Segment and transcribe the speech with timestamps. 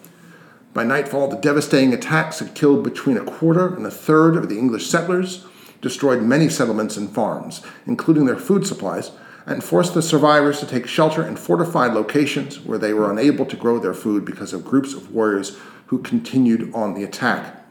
[0.78, 4.58] By nightfall, the devastating attacks had killed between a quarter and a third of the
[4.58, 5.44] English settlers,
[5.80, 9.10] destroyed many settlements and farms, including their food supplies,
[9.44, 13.56] and forced the survivors to take shelter in fortified locations where they were unable to
[13.56, 17.66] grow their food because of groups of warriors who continued on the attack.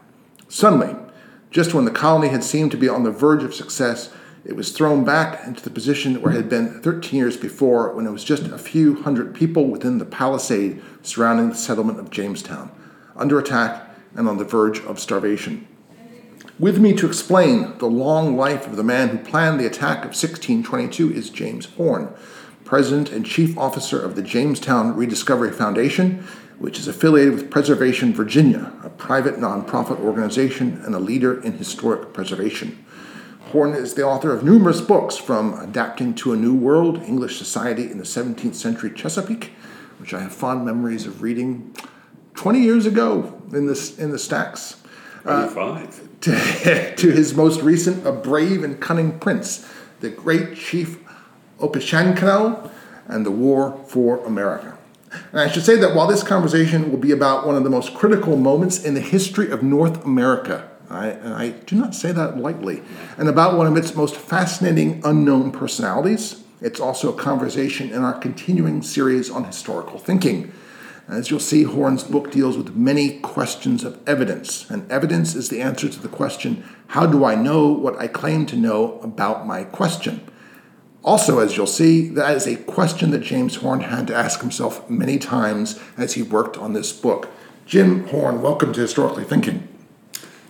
[0.48, 0.94] Suddenly,
[1.50, 4.12] just when the colony had seemed to be on the verge of success,
[4.44, 8.06] it was thrown back into the position where it had been 13 years before when
[8.06, 12.70] it was just a few hundred people within the palisade surrounding the settlement of Jamestown
[13.18, 15.66] under attack, and on the verge of starvation.
[16.58, 20.10] With me to explain the long life of the man who planned the attack of
[20.10, 22.12] 1622 is James Horn,
[22.64, 26.26] President and Chief Officer of the Jamestown Rediscovery Foundation,
[26.58, 32.12] which is affiliated with Preservation Virginia, a private nonprofit organization and a leader in historic
[32.12, 32.84] preservation.
[33.52, 37.84] Horn is the author of numerous books from Adapting to a New World, English Society
[37.90, 39.52] in the 17th Century Chesapeake,
[39.98, 41.74] which I have fond memories of reading
[42.38, 44.80] 20 years ago in the, in the stacks.
[45.24, 45.48] Uh,
[46.20, 51.00] To, to, his most recent, A Brave and Cunning Prince, The Great Chief
[51.58, 52.70] Opechancanough
[53.08, 54.78] and the War for America.
[55.32, 57.92] And I should say that while this conversation will be about one of the most
[57.94, 62.38] critical moments in the history of North America, I, and I do not say that
[62.38, 62.82] lightly,
[63.16, 68.16] and about one of its most fascinating unknown personalities, it's also a conversation in our
[68.16, 70.52] continuing series on historical thinking.
[71.08, 75.62] As you'll see, Horn's book deals with many questions of evidence, and evidence is the
[75.62, 79.64] answer to the question how do I know what I claim to know about my
[79.64, 80.20] question?
[81.02, 84.88] Also, as you'll see, that is a question that James Horn had to ask himself
[84.90, 87.30] many times as he worked on this book.
[87.64, 89.66] Jim Horn, welcome to Historically Thinking.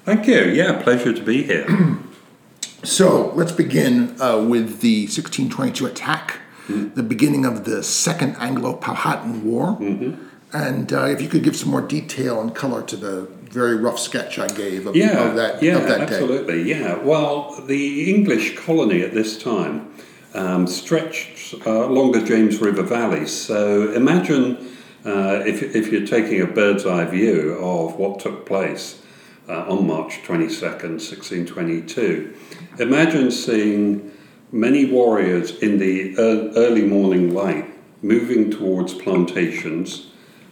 [0.05, 0.45] Thank you.
[0.45, 1.67] Yeah, pleasure to be here.
[2.83, 6.95] so let's begin uh, with the 1622 attack, mm-hmm.
[6.95, 9.77] the beginning of the Second Anglo Powhatan War.
[9.77, 10.28] Mm-hmm.
[10.53, 13.99] And uh, if you could give some more detail and color to the very rough
[13.99, 16.71] sketch I gave of, yeah, of that, yeah, of that absolutely, day.
[16.71, 16.97] yeah.
[16.97, 19.93] Well, the English colony at this time
[20.35, 23.27] um, stretched uh, along the James River Valley.
[23.27, 24.57] So imagine
[25.05, 29.03] uh, if, if you're taking a bird's eye view of what took place
[29.49, 32.35] uh, on March 22nd, 1622.
[32.79, 34.13] Imagine seeing
[34.53, 37.67] many warriors in the early morning light
[38.03, 40.08] moving towards plantations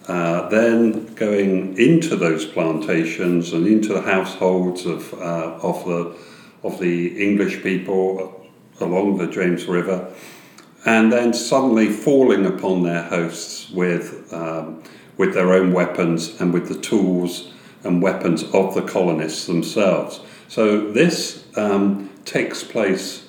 [0.08, 6.16] uh, then going into those plantations and into the households of, uh, of, the,
[6.62, 8.46] of the English people
[8.80, 10.12] along the James River,
[10.84, 14.82] and then suddenly falling upon their hosts with, um,
[15.16, 17.52] with their own weapons and with the tools
[17.82, 20.20] and weapons of the colonists themselves.
[20.48, 23.26] So this um, takes place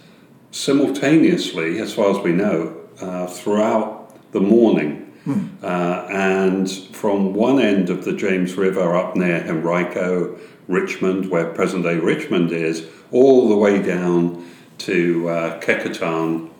[0.52, 5.06] simultaneously, as far as we know, uh, throughout the morning
[5.64, 11.84] Uh, and from one end of the James River up near Henrico, Richmond, where present
[11.84, 14.50] day Richmond is, all the way down
[14.80, 15.60] to uh,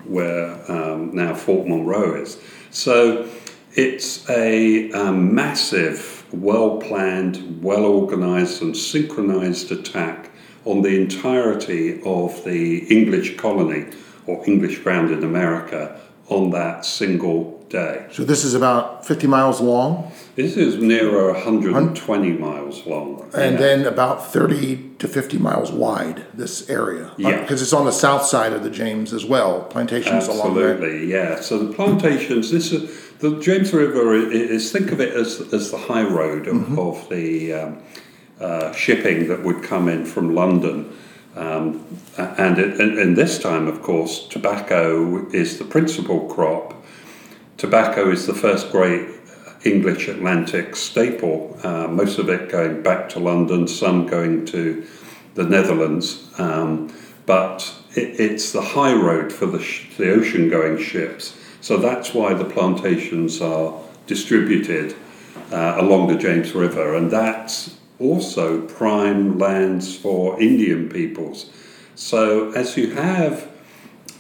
[0.06, 2.42] where um, now Fort Monroe is.
[2.72, 3.30] So
[3.74, 10.32] it's a, a massive, well planned, well organized, and synchronized attack
[10.66, 13.86] on the entirety of the English colony
[14.26, 18.08] or English ground in America on that single day.
[18.12, 20.12] So this is about 50 miles long?
[20.36, 23.30] This is nearer 120 miles long.
[23.34, 23.60] And yeah.
[23.60, 27.12] then about 30 to 50 miles wide, this area.
[27.18, 27.42] Yeah.
[27.42, 30.74] Because it's on the south side of the James as well, plantations Absolutely, along there.
[30.74, 31.40] Absolutely, yeah.
[31.42, 35.78] So the plantations, this is, the James River is, think of it as, as the
[35.78, 36.80] high road of, mm-hmm.
[36.80, 37.84] of the um,
[38.40, 40.96] uh, shipping that would come in from London.
[41.36, 41.86] Um,
[42.18, 46.74] and, it, and, and this time, of course, tobacco is the principal crop
[47.58, 49.10] tobacco is the first great
[49.64, 54.86] English Atlantic staple, uh, most of it going back to London, some going to
[55.34, 56.30] the Netherlands.
[56.38, 56.94] Um,
[57.26, 61.38] but it, it's the high road for the, sh- the ocean going ships.
[61.62, 64.96] So that's why the plantations are distributed
[65.52, 66.96] uh, along the James River.
[66.96, 71.52] And that's also prime lands for Indian peoples.
[71.96, 73.52] So as you have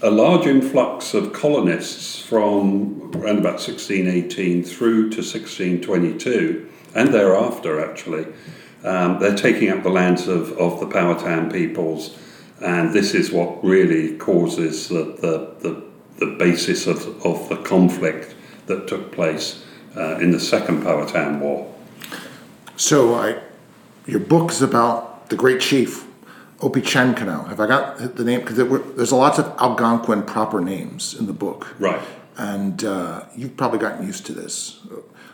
[0.01, 8.25] a large influx of colonists from around about 1618 through to 1622 and thereafter actually
[8.83, 12.17] Um, they're taking up the lands of, of the Powhatan peoples,
[12.61, 15.83] and this is what really causes the, the, the,
[16.19, 18.35] the basis of, of the conflict
[18.67, 19.65] that took place
[19.95, 21.73] uh, in the Second Powhatan War.
[22.75, 23.41] So, I,
[24.05, 26.06] your book is about the great chief,
[26.59, 27.48] Opechancanough.
[27.50, 28.42] Have I got the name?
[28.42, 28.56] Because
[28.95, 31.75] there's a lots of Algonquin proper names in the book.
[31.80, 32.01] Right.
[32.38, 34.80] And uh, you've probably gotten used to this.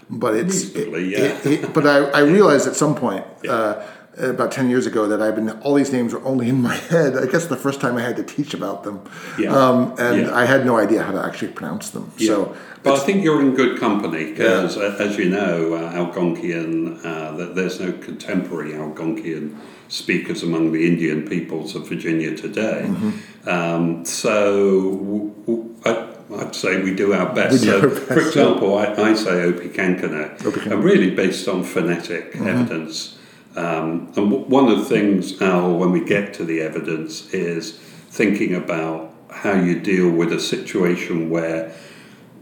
[0.09, 0.63] But it's.
[0.75, 1.19] It, yeah.
[1.19, 3.51] it, it, but I, I realized at some point, Yeah.
[3.51, 3.87] uh,
[4.17, 7.17] about 10 years ago, that I've been, all these names were only in my head.
[7.17, 9.01] I guess the first time I had to teach about them.
[9.39, 9.55] Yeah.
[9.55, 10.35] Um, and Yeah.
[10.35, 12.11] I had no idea how to actually pronounce them.
[12.17, 17.53] So, but I think you're in good company because, as you know, uh, Algonquian, uh,
[17.53, 19.55] there's no contemporary Algonquian
[19.87, 22.85] speakers among the Indian peoples of Virginia today.
[22.87, 23.49] Mm-hmm.
[23.49, 26.09] Um, so w- w- I,
[26.41, 27.61] I'd say we do our best.
[27.63, 30.71] Do so, our best, for example, I, I say Opechancanough.
[30.71, 32.47] and really based on phonetic Mm-hmm.
[32.47, 33.12] evidence.
[33.55, 37.77] Um, and w- one of the things, Al, when we get to the evidence, is
[38.09, 41.73] thinking about how you deal with a situation where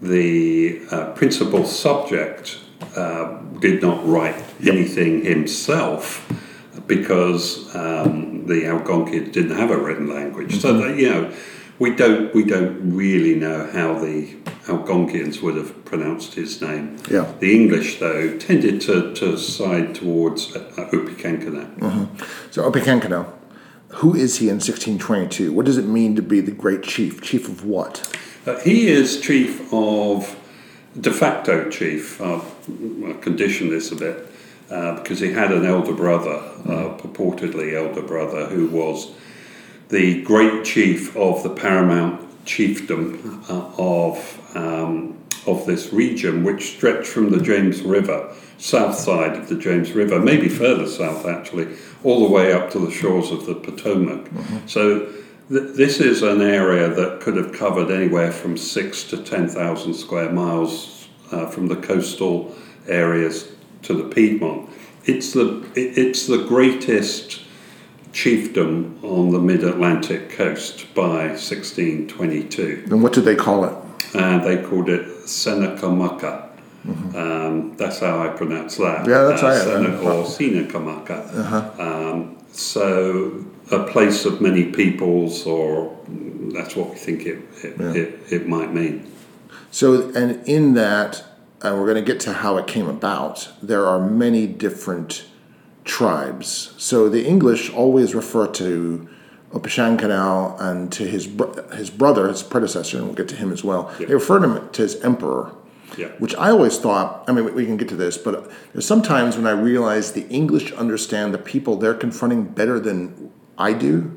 [0.02, 2.58] the uh, principal subject
[2.96, 6.28] uh, did not write anything himself
[6.88, 10.60] because um, the Algonquians didn't have a written language.
[10.60, 11.34] So that, you know,
[11.82, 14.36] we don't we don't really know how the
[14.70, 16.98] Algonquians would have pronounced his name.
[17.10, 17.34] Yeah.
[17.40, 22.08] The English, though, tended to, to side towards uh, Opechancanough.
[22.52, 23.28] so Opechancanough,
[23.96, 25.52] who is he in 1622?
[25.52, 27.20] What does it mean to be the great chief?
[27.20, 28.16] Chief of what?
[28.46, 30.40] Uh, he is chief of
[31.00, 32.22] de facto chief.
[32.22, 32.46] I'll,
[33.08, 34.28] I'll condition this a bit
[34.70, 36.38] uh, because he had an elder brother,
[36.70, 39.16] uh, purportedly elder brother, who was
[39.92, 45.18] the great chief of the paramount chiefdom uh, of um,
[45.48, 50.20] of this region, which stretched from the James River, south side of the James River,
[50.20, 51.68] maybe further south actually,
[52.04, 54.28] all the way up to the shores of the Potomac.
[54.68, 55.00] So
[55.50, 59.96] th- this is an area that could have covered anywhere from six to ten thousand
[59.96, 62.54] square miles uh, from the coastal
[62.88, 63.52] areas
[63.84, 64.70] to the Piedmont.
[65.06, 67.41] It's the it- it's the greatest
[68.12, 73.74] chiefdom on the mid-Atlantic coast by 1622 And what did they call it?
[74.14, 76.50] and they called it Senecamaka.
[77.16, 79.06] Um, that's how I pronounce that.
[79.06, 79.10] Mm-hmm.
[79.10, 79.62] Yeah, that's uh, right.
[79.62, 81.80] Sene- or Senecamaka.
[81.80, 85.98] Um, so a place of many peoples, or
[86.54, 89.10] that's what we think it it, it, it might mean.
[89.70, 91.24] So, and in that,
[91.62, 95.26] and we're going to get to how it came about, there are many different
[95.84, 96.74] tribes.
[96.78, 99.08] So the English always refer to
[99.54, 103.64] Opechancanough and to his bro- his brother, his predecessor, and we'll get to him as
[103.64, 103.92] well.
[104.00, 104.08] Yeah.
[104.08, 105.52] They refer to him to his emperor,
[105.98, 106.08] Yeah.
[106.20, 107.24] which I always thought.
[107.28, 110.72] I mean, we- can get to this, but there's sometimes when I realize the English
[110.74, 114.12] understand the people they're confronting better than I do,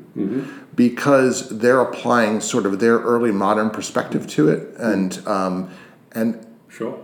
[0.75, 5.69] because they're applying sort of their early modern perspective to it, and um,
[6.13, 6.97] and Sure.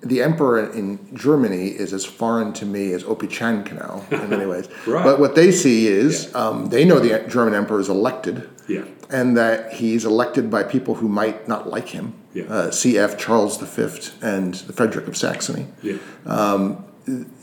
[0.00, 4.68] The emperor in Germany is as foreign to me as Opechancanough in many ways.
[4.86, 5.02] Right.
[5.04, 8.84] But what they see is um, they know the German emperor is elected, Yeah.
[9.10, 12.14] and that he's elected by people who might not like him.
[12.32, 12.44] Yeah.
[12.44, 13.18] Uh, C.F.
[13.18, 15.96] Charles V and Frederick of Saxony, Yeah.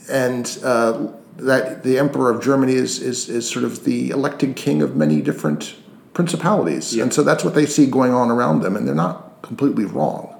[0.08, 4.80] and uh, that the emperor of Germany is, is is sort of the elected king
[4.82, 5.74] of many different
[6.14, 7.02] principalities, Yeah.
[7.02, 10.32] and so that's what they see going on around them, and they're not completely wrong.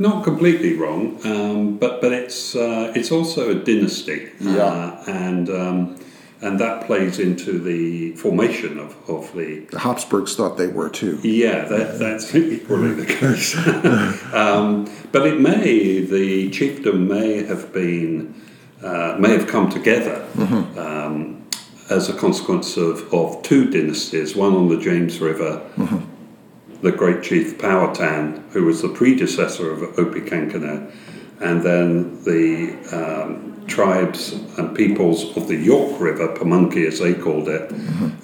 [0.00, 4.64] Not completely wrong, um, but but it's uh, it's also a dynasty, Yeah.
[4.64, 5.96] uh, and um,
[6.40, 11.18] and that plays into the formation of, of the The Habsburgs thought they were too.
[11.22, 13.54] yeah that, that's equally the case.
[14.42, 18.34] um, but it may the chiefdom may have been
[18.82, 20.16] uh, may have come together.
[20.78, 21.36] Um,
[21.90, 25.60] as a consequence of, of two dynasties, one on the James River,
[26.82, 30.92] the great chief Powhatan, who was the predecessor of Opechancanough,
[31.40, 37.48] and then the um, tribes and peoples of the York River, Pamunkey as they called
[37.48, 37.70] it,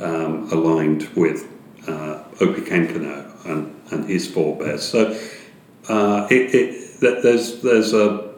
[0.03, 1.49] um, aligned with
[1.87, 4.83] uh, Opechancanough and, and his forebears.
[4.83, 5.19] So
[5.89, 8.35] uh, it, it, that there's, there's a,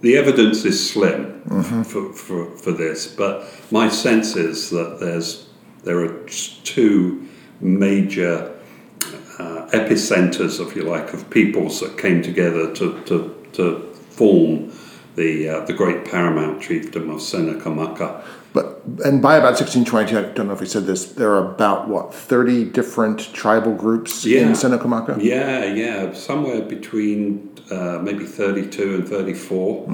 [0.00, 1.42] the evidence is slim
[1.84, 5.48] for, for, for this, but my sense is that there's,
[5.84, 6.26] there are
[6.64, 7.26] two
[7.60, 8.53] major
[9.78, 13.16] epicenters, if you like, of peoples that came together to, to,
[13.52, 14.72] to form
[15.16, 18.24] the, uh, the great paramount chiefdom of Senecamaka.
[18.52, 21.88] But and by about 1620, I don't know if we said this, there are about
[21.88, 24.42] what 30 different tribal groups Yeah.
[24.42, 25.20] in Senecamaka.
[25.20, 29.88] Yeah, yeah, somewhere between uh, maybe 32 and 34.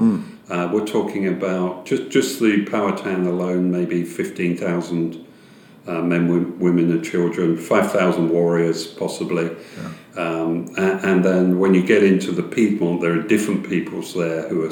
[0.49, 5.25] Uh, we're talking about just, just the Powhatan alone, maybe 15,000
[5.87, 9.45] uh, men, women, and children, 5,000 warriors possibly.
[9.77, 9.91] Yeah.
[10.21, 14.47] Um, and, and, then when you get into the Piedmont, there are different peoples there
[14.49, 14.71] who are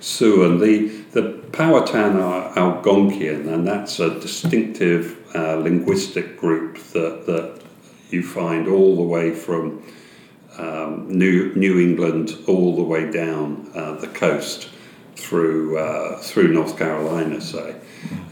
[0.00, 0.44] Sioux.
[0.44, 7.62] And the, the Powhatan are Algonquian, and that's a distinctive uh, linguistic group that, that
[8.10, 9.82] you find all the way from
[10.58, 14.68] um, New, New England all the way down uh, the coast
[15.16, 17.76] through uh, through North Carolina, say.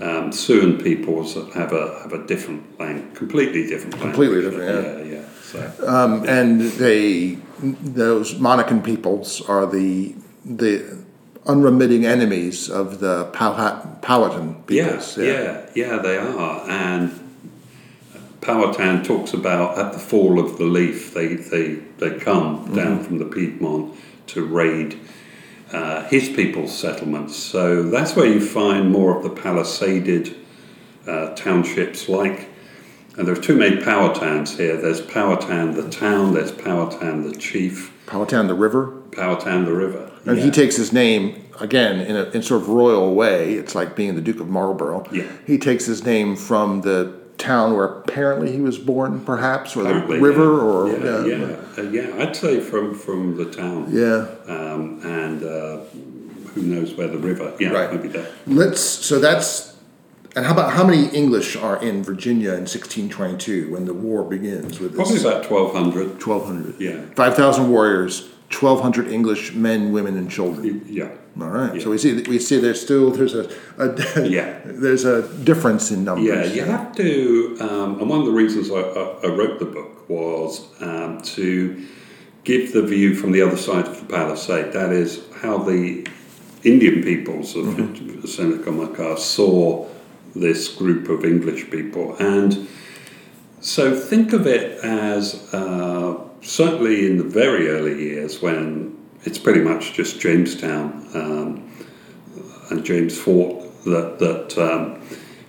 [0.01, 4.15] Um, Siouan peoples have a have a different language, completely different language.
[4.15, 5.25] Completely different, yeah, yeah.
[5.43, 10.15] So, um, and they those Monacan peoples are the
[10.45, 11.05] the
[11.47, 15.19] unremitting enemies of the Powhatan peoples.
[15.19, 17.13] Yeah, yeah, yeah, they are, and
[18.43, 22.75] Powhatan talks about at the fall of the leaf, they, they, they come mm-hmm.
[22.75, 23.95] down from the Piedmont
[24.27, 24.99] to raid
[25.73, 27.37] uh, his people's settlements.
[27.37, 30.37] So that's where you find more of the palisaded
[31.07, 32.49] uh, townships like,
[33.17, 34.77] and there are two main power towns here.
[34.77, 37.93] There's Powhatan the town, there's Powhatan the chief.
[38.07, 38.87] Powhatan the river?
[39.13, 40.11] Powhatan the river.
[40.25, 40.45] And yeah.
[40.45, 43.55] he takes his name, again, in a in sort of royal way.
[43.55, 45.07] It's like being the Duke of Marlborough.
[45.11, 45.31] Yeah.
[45.47, 50.17] He takes his name from the town where apparently he was born, perhaps, or apparently,
[50.17, 50.63] the river, yeah.
[50.63, 51.57] or yeah, yeah, yeah.
[51.79, 52.23] Uh, yeah.
[52.23, 53.89] I'd say from from the town.
[53.91, 55.79] Yeah, um, and uh,
[56.55, 57.55] who knows where the river?
[57.59, 57.93] Yeah, right.
[57.93, 58.31] maybe that.
[58.47, 58.81] Let's.
[58.81, 59.73] So that's.
[60.35, 64.81] And how about how many English are in Virginia in 1622 when the war begins?
[64.81, 64.97] With this?
[64.97, 66.27] probably about 1,200.
[66.27, 66.81] 1,200.
[66.81, 70.87] Yeah, 5,000 warriors, 1,200 English men, women, and children.
[70.89, 71.11] Yeah.
[71.41, 71.75] All right.
[71.75, 71.83] Yeah.
[71.83, 73.49] So we see we see there's still there's a,
[73.79, 76.27] a yeah there's a difference in numbers.
[76.27, 77.57] Yeah, you have to.
[77.61, 81.87] Um, and one of the reasons I, I, wrote the book was um, to
[82.45, 84.73] give the view from the other side of the palisade.
[84.75, 86.07] That is how the
[86.65, 88.27] Indian peoples of mm-hmm.
[88.27, 89.89] Seneca saw
[90.35, 92.69] this group of English people, and
[93.61, 98.92] so think of it as uh, certainly in the very early years when
[99.25, 101.71] it's pretty much just Jamestown um,
[102.71, 105.03] and James Fort that that, um,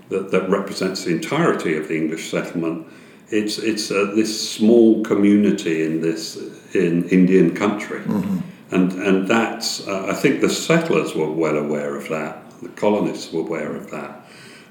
[0.10, 2.88] that, that represents the entirety of the English settlement.
[3.30, 6.38] It's it's uh, this small community in this
[6.74, 8.40] in Indian country, mm-hmm.
[8.76, 12.50] and and that's uh, I think the settlers were well aware of that.
[12.62, 14.20] The colonists were aware of that.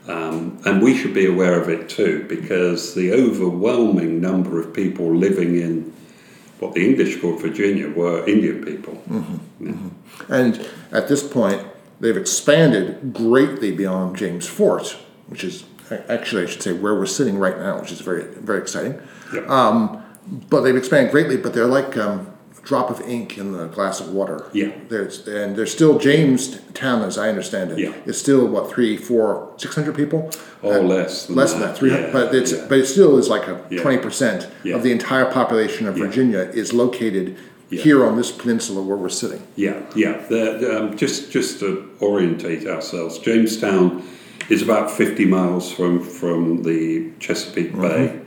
[0.09, 5.15] Um, and we should be aware of it too, because the overwhelming number of people
[5.15, 5.93] living in
[6.63, 8.95] what the English called Virginia were Indian people.
[9.11, 9.67] Mm-hmm.
[9.67, 9.73] Yeah.
[9.73, 10.33] Mm-hmm.
[10.33, 11.67] And at this point,
[11.99, 15.65] they've expanded greatly beyond James Fort, which is
[16.09, 19.01] actually, I should say, where we're sitting right now, which is very, very exciting.
[19.35, 19.49] Yep.
[19.49, 20.05] Um,
[20.49, 24.11] but they've expanded greatly, but they're like um, drop of ink in the glass of
[24.11, 24.49] water.
[24.53, 24.73] Yeah.
[24.89, 27.79] There's and there's still Jamestown, as I understand it.
[27.79, 27.95] Yeah.
[28.07, 30.31] It's still what three, four, six hundred people.
[30.63, 31.27] Oh, uh, less.
[31.27, 31.77] Than less than that.
[31.77, 32.07] Three hundred.
[32.07, 32.67] Yeah, but it's yeah.
[32.69, 34.03] but it still is like a twenty yeah.
[34.03, 37.37] percent of the entire population of Virginia is located
[37.71, 39.43] here on this peninsula where we're sitting.
[39.57, 40.19] Yeah, yeah.
[40.29, 44.07] The, um, just just to orientate ourselves, Jamestown
[44.51, 47.83] is about fifty miles from from the Chesapeake mm-hmm.
[47.83, 48.21] Bay,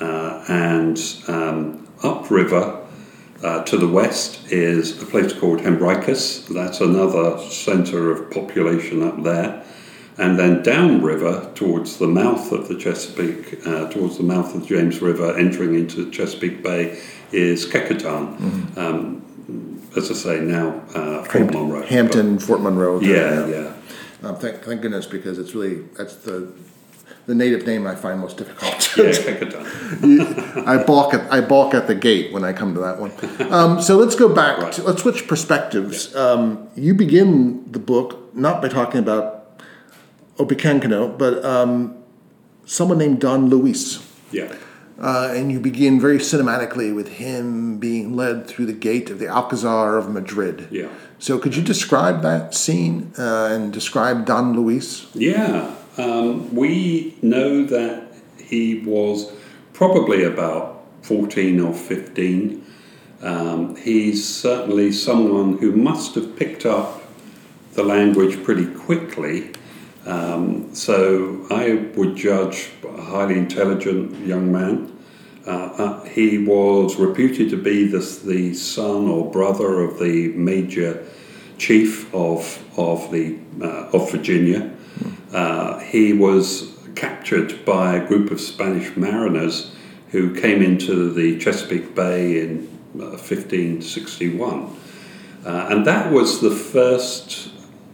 [0.00, 2.85] uh, and um, upriver
[3.42, 6.46] uh, to the west is a place called Henricus.
[6.48, 9.64] That's another centre of population up there.
[10.18, 14.66] And then downriver towards the mouth of the Chesapeake, uh, towards the mouth of the
[14.66, 16.98] James River, entering into Chesapeake Bay,
[17.32, 18.38] is Kecoughtan.
[18.38, 18.78] Mm-hmm.
[18.78, 19.22] Um,
[19.94, 21.82] as I say, now uh, Fort Monroe.
[21.82, 23.00] Hampton, Fort Monroe.
[23.00, 23.72] Yeah, yeah.
[24.22, 26.52] Um, thank, thank goodness because it's really that's the
[27.26, 28.96] the native name I find most difficult.
[28.96, 33.12] yeah, I balk at I balk at the gate when I come to that one.
[33.52, 34.58] Um, so let's go back.
[34.58, 34.72] Right.
[34.74, 36.12] To, let's switch perspectives.
[36.12, 36.20] Yeah.
[36.20, 39.60] Um, you begin the book not by talking about
[40.36, 41.96] Opechancanough, but um,
[42.64, 44.02] someone named Don Luis.
[44.30, 44.54] Yeah.
[44.98, 49.28] Uh, and you begin very cinematically with him being led through the gate of the
[49.28, 50.68] Alcazar of Madrid.
[50.70, 50.88] Yeah.
[51.18, 55.06] So could you describe that scene uh, and describe Don Luis?
[55.14, 55.74] Yeah.
[55.96, 59.32] Um, we know that he was
[59.72, 62.64] probably about 14 or 15.
[63.22, 67.02] Um, he's certainly someone who must have picked up
[67.72, 69.52] the language pretty quickly.
[70.04, 74.92] Um, so I would judge a highly intelligent young man.
[75.46, 81.06] Uh, uh, he was reputed to be the, the son or brother of the major
[81.58, 84.75] chief of, of, the, uh, of Virginia.
[85.32, 89.74] Uh, he was captured by a group of Spanish mariners
[90.10, 94.76] who came into the Chesapeake Bay in uh, 1561.
[95.44, 97.50] Uh, and that was the first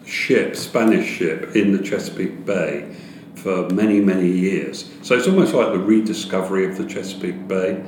[0.07, 2.95] ship, Spanish ship, in the Chesapeake Bay
[3.35, 4.91] for many, many years.
[5.03, 7.83] So it's almost like the rediscovery of the Chesapeake Bay,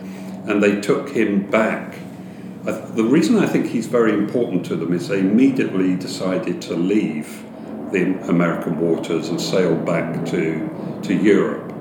[0.47, 1.97] and they took him back.
[2.65, 7.44] The reason I think he's very important to them is they immediately decided to leave
[7.93, 11.73] the American waters and sail back to, to Europe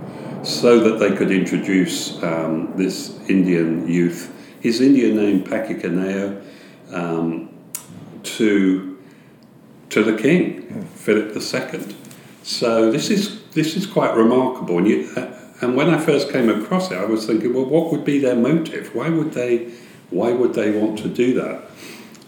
[0.43, 6.43] so that they could introduce um, this Indian youth, his Indian name Paquiquineo,
[6.91, 7.49] um,
[8.23, 8.99] to,
[9.89, 11.95] to the king, Philip II.
[12.43, 14.79] So this is this is quite remarkable.
[14.79, 15.31] And, you, uh,
[15.61, 18.35] and when I first came across it, I was thinking, well, what would be their
[18.35, 18.93] motive?
[18.93, 19.71] Why would they,
[20.09, 21.63] why would they want to do that?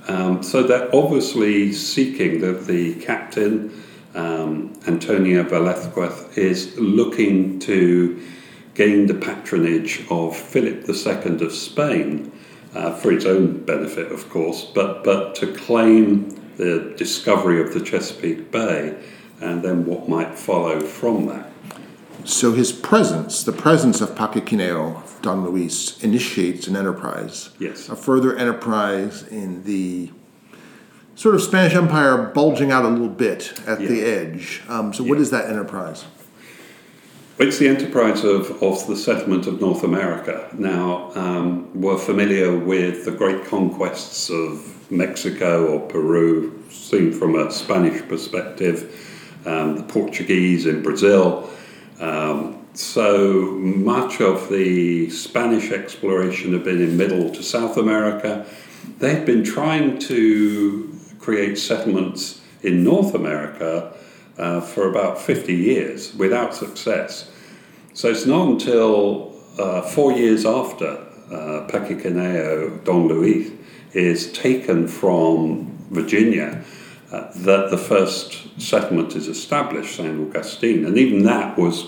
[0.07, 3.83] Um, so they're obviously seeking that the captain,
[4.13, 8.21] um, Antonio Velazquez, is looking to
[8.75, 12.31] gain the patronage of Philip II of Spain
[12.75, 17.79] uh, for its own benefit, of course, but, but to claim the discovery of the
[17.79, 18.95] Chesapeake Bay
[19.41, 21.51] and then what might follow from that.
[22.25, 27.51] So his presence, the presence of Paquiquineo, Don Luis, initiates an enterprise.
[27.59, 27.87] Yes.
[27.87, 30.11] A further enterprise in the
[31.13, 33.87] sort of Spanish Empire bulging out a little bit at yeah.
[33.87, 34.63] the edge.
[34.67, 35.09] Um, so, yeah.
[35.09, 36.05] what is that enterprise?
[37.37, 40.49] It's the enterprise of, of the settlement of North America.
[40.53, 47.51] Now, um, we're familiar with the great conquests of Mexico or Peru, seen from a
[47.51, 51.51] Spanish perspective um, the Portuguese in Brazil.
[51.99, 58.45] Um, so much of the Spanish exploration had been in Middle to South America.
[58.99, 63.93] They had been trying to create settlements in North America
[64.37, 67.31] uh, for about 50 years without success.
[67.93, 71.67] So it's not until uh, four years after uh,
[72.83, 73.51] Don Luis,
[73.93, 76.63] is taken from Virginia
[77.11, 80.19] uh, that the first settlement is established, St.
[80.19, 81.87] Augustine, and even that was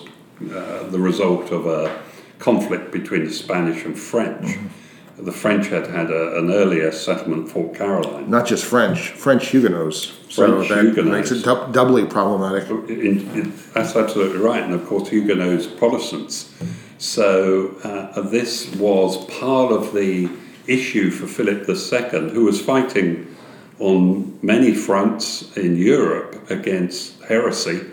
[0.52, 2.02] uh, the result of a
[2.40, 4.46] conflict between the Spanish and French.
[4.46, 5.26] Mm-hmm.
[5.26, 8.30] The French had had a, an earlier settlement, Fort Caroline.
[8.30, 10.06] Not just French, French Huguenots.
[10.06, 11.10] French so that Huguenots.
[11.10, 12.70] makes it du- doubly problematic.
[12.70, 16.54] In, in, that's absolutely right, and of course, Huguenots, Protestants.
[17.00, 20.30] So uh, this was part of the
[20.68, 23.36] issue for Philip II, who was fighting
[23.80, 27.86] on many fronts in Europe against heresy.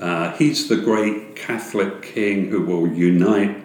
[0.00, 3.64] Uh, he's the great Catholic king who will unite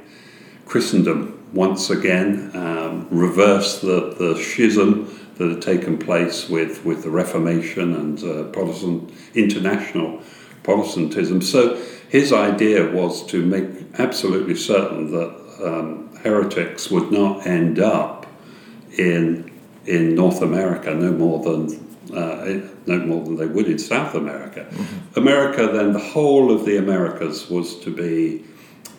[0.65, 7.10] Christendom once again, um, reverse the, the schism that had taken place with, with the
[7.10, 10.21] Reformation and uh, Protestant international
[10.63, 11.41] Protestantism.
[11.41, 13.65] So his idea was to make
[13.97, 18.27] absolutely certain that um, heretics would not end up
[18.97, 19.49] in
[19.86, 24.65] in North America no more than uh, no more than they would in South America.
[24.70, 25.20] Mm-hmm.
[25.20, 28.44] America, then the whole of the Americas was to be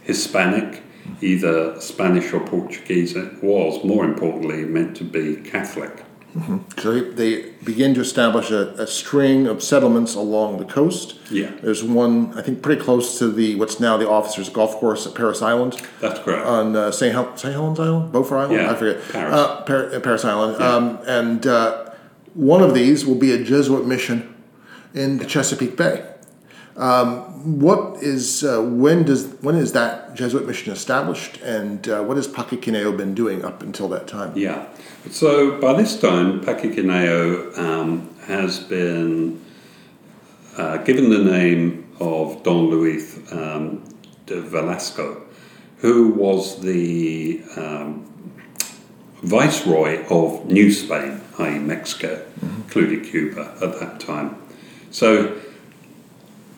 [0.03, 0.83] Hispanic,
[1.21, 3.17] either Spanish or Portuguese.
[3.17, 6.05] It was, more importantly, meant to be Catholic.
[6.35, 6.81] Mm-hmm.
[6.81, 11.17] So they begin to establish a, a, string of settlements along the coast.
[11.31, 11.51] Yeah.
[11.61, 15.15] There's one, I think, pretty close to the what's now the officers' golf course at
[15.15, 15.81] Parris Island.
[16.01, 16.47] That's correct.
[16.47, 17.13] On uh, St.
[17.13, 17.53] Hel- St.
[17.53, 18.61] Helens Island, Beaufort Island.
[18.61, 18.71] Yeah.
[18.71, 19.03] I forget.
[19.11, 19.35] Parris.
[19.35, 20.57] Uh, Par- uh, Parris Island.
[20.61, 20.75] Yeah.
[20.75, 21.91] Um, and uh,
[22.35, 24.35] one of these will be a Jesuit mission
[24.95, 26.10] in the Chesapeake Bay.
[26.81, 32.17] Um, what is uh, when does when is that Jesuit mission established, and uh, what
[32.17, 34.33] has Paquiquineo been doing up until that time?
[34.35, 34.65] Yeah,
[35.11, 39.45] so by this time, Paquiquineo um, has been
[40.57, 43.85] uh, given the name of Don Luis um,
[44.25, 45.23] de Velasco,
[45.79, 48.11] who was the um,
[49.23, 52.63] viceroy of New Spain, i.e., Mexico, mm-hmm.
[52.63, 54.37] including Cuba at that time.
[54.91, 55.39] So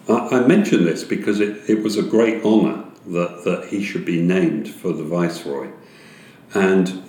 [0.08, 4.20] I, mention this because it, it was a great honour that, that he should be
[4.20, 5.70] named for the viceroy.
[6.54, 7.04] And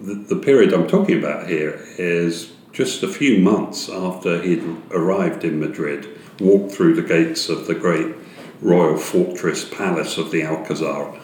[0.00, 5.44] the, the period I'm talking about here is just a few months after he'd arrived
[5.44, 6.08] in Madrid,
[6.40, 8.14] walked through the gates of the great
[8.60, 11.18] royal fortress palace of the Alcazar,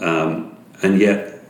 [0.00, 1.42] um, and yet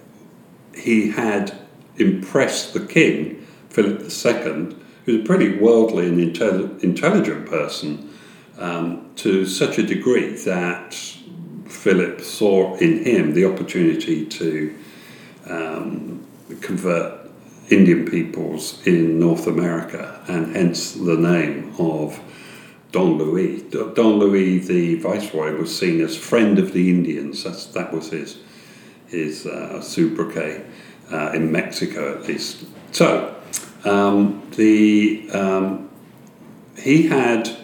[0.74, 1.58] he had
[1.96, 8.13] impressed the king, Philip II, who's a pretty worldly and intelli- intelligent person,
[8.58, 10.94] um, to such a degree that
[11.66, 14.74] Philip saw in him the opportunity to
[15.48, 16.26] um,
[16.60, 17.30] convert
[17.70, 22.20] Indian peoples in North America, and hence the name of
[22.92, 23.62] Don Luis.
[23.62, 27.44] Don Luis, the viceroy, was seen as friend of the Indians.
[27.44, 28.38] That's, that was his
[29.08, 30.64] his uh, sobriquet
[31.10, 32.64] uh, in Mexico, at least.
[32.92, 33.34] So
[33.84, 35.90] um, the um,
[36.76, 37.63] he had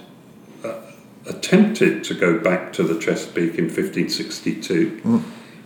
[1.31, 5.01] attempted to go back to the Chesapeake in 1562.
[5.03, 5.23] Mm.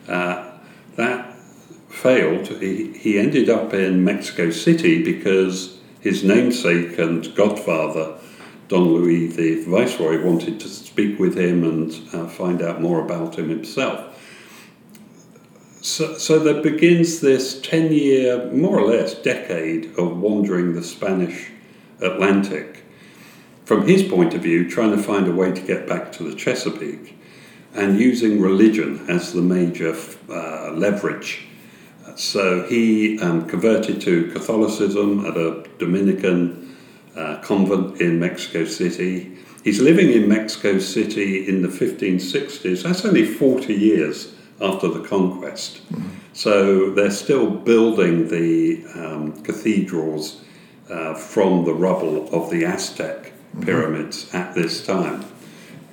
[0.07, 0.51] Uh,
[0.97, 1.35] that
[1.89, 2.49] failed.
[2.49, 8.19] He, he ended up in Mexico City because his namesake and godfather,
[8.69, 13.39] Don Luis the Viceroy, wanted to speak with him and uh, find out more about
[13.39, 14.11] him himself.
[15.81, 21.51] So, so there begins this 10 year, more or less, decade of wandering the Spanish
[22.01, 22.84] Atlantic.
[23.65, 26.37] From his point of view, trying to find a way to get back to the
[26.37, 27.17] Chesapeake
[27.75, 29.97] and using religion as the major
[30.29, 31.47] uh, leverage
[32.17, 36.77] so he um, converted to Catholicism at a Dominican
[37.17, 39.37] uh, convent in Mexico City.
[39.65, 42.83] He's living in Mexico City in the 1560s.
[42.83, 45.87] That's only 40 years after the conquest.
[45.89, 46.09] Mm-hmm.
[46.35, 50.43] So they're still building the um, cathedrals
[50.91, 53.33] uh, from the rubble of the Aztec.
[53.61, 55.25] Pyramids at this time.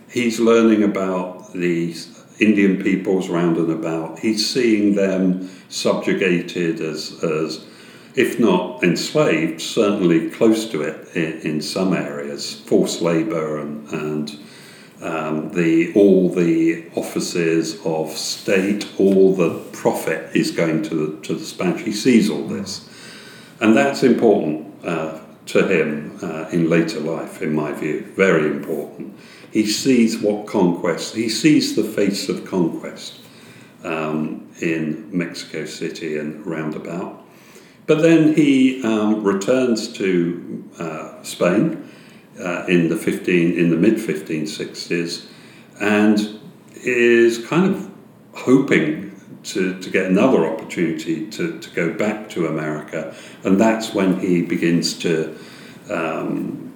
[0.09, 1.95] He's learning about the
[2.39, 4.19] Indian peoples round and about.
[4.19, 7.65] He's seeing them subjugated as, as
[8.15, 14.39] if not enslaved, certainly close to it in, in some areas, forced labour and, and
[15.01, 21.35] um, the, all the offices of state, all the profit is going to the, to
[21.35, 21.81] the Spanish.
[21.81, 22.87] He sees all this.
[23.59, 29.17] And that's important uh, to him uh, in later life, in my view, very important.
[29.51, 33.19] He sees what conquest, he sees the face of conquest
[33.83, 37.25] um, in Mexico City and roundabout.
[37.87, 41.89] But then he um, returns to uh, Spain
[42.39, 45.25] uh, in the 15 in the mid 1560s
[45.79, 46.39] and
[46.75, 47.91] is kind of
[48.33, 49.10] hoping
[49.43, 54.41] to, to get another opportunity to, to go back to America, and that's when he
[54.41, 55.37] begins to
[55.89, 56.73] um,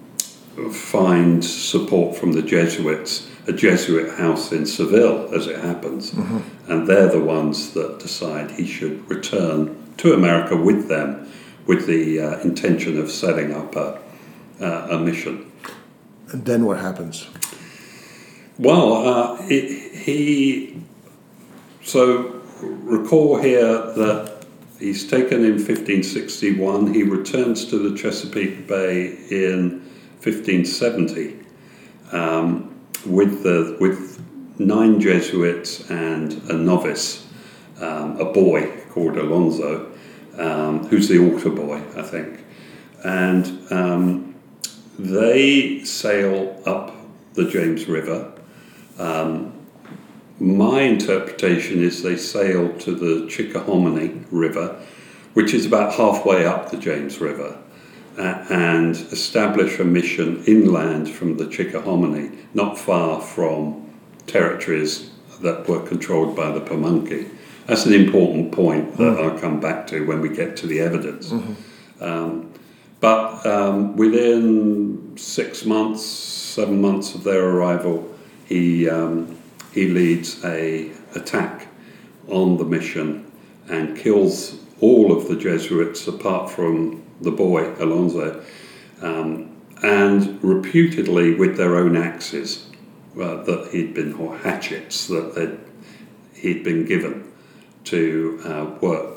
[0.71, 6.71] find support from the Jesuits a Jesuit house in Seville, as it happens, mm-hmm.
[6.71, 11.31] and they're the ones that decide he should return to America with them,
[11.67, 14.01] with the uh, intention of setting up a,
[14.59, 15.51] uh, a mission.
[16.29, 17.27] And then what happens?
[18.57, 20.81] Well, uh, it, he.
[21.83, 22.34] So
[22.65, 24.45] recall here that
[24.79, 26.93] he's taken in 1561.
[26.93, 29.81] He returns to the Chesapeake Bay in
[30.21, 31.39] 1570.
[32.11, 32.71] Um,
[33.05, 34.21] with the with
[34.59, 37.27] nine Jesuits and a novice,
[37.79, 39.91] um, a boy called Alonso,
[40.37, 42.43] um, who's the altar boy, I think,
[43.03, 44.35] and um,
[44.97, 46.95] they sail up
[47.33, 48.31] the James River.
[48.97, 49.54] Um,
[50.39, 54.79] my interpretation is they sailed to the Chickahominy River,
[55.33, 57.57] which is about halfway up the James River
[58.17, 63.89] uh, and establish a mission inland from the Chickahominy, not far from
[64.27, 67.29] territories that were controlled by the Pamunkey.
[67.67, 69.23] That's an important point that mm.
[69.23, 71.31] I'll come back to when we get to the evidence.
[71.31, 72.03] Mm-hmm.
[72.03, 72.53] Um,
[72.99, 78.13] but um, within six months, seven months of their arrival,
[78.45, 79.37] he, um,
[79.75, 81.67] he leads a attack
[82.29, 83.29] on the mission
[83.67, 88.41] and kills all of the Jesuits apart from the boy, Alonso,
[89.01, 92.69] um, and reputedly with their own axes
[93.19, 95.59] uh, that he'd been, or hatchets that
[96.33, 97.29] he'd been given
[97.83, 99.14] to uh, work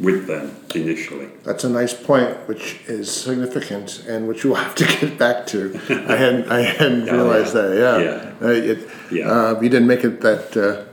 [0.00, 1.28] with them initially.
[1.44, 5.74] That's a nice point, which is significant and which we'll have to get back to.
[5.88, 7.62] I hadn't, I hadn't oh, realized yeah.
[7.62, 7.78] that.
[7.78, 8.46] Yeah, yeah.
[8.46, 9.30] Uh, it, yeah.
[9.30, 10.84] Uh, you didn't make it that uh,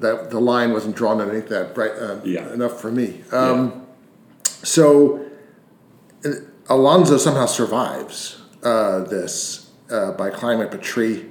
[0.00, 2.52] that the line wasn't drawn underneath that bright uh, yeah.
[2.52, 3.22] enough for me.
[3.32, 3.80] Um, yeah.
[4.62, 5.24] So
[6.68, 11.26] Alonso somehow survives uh, this uh, by climbing up a tree.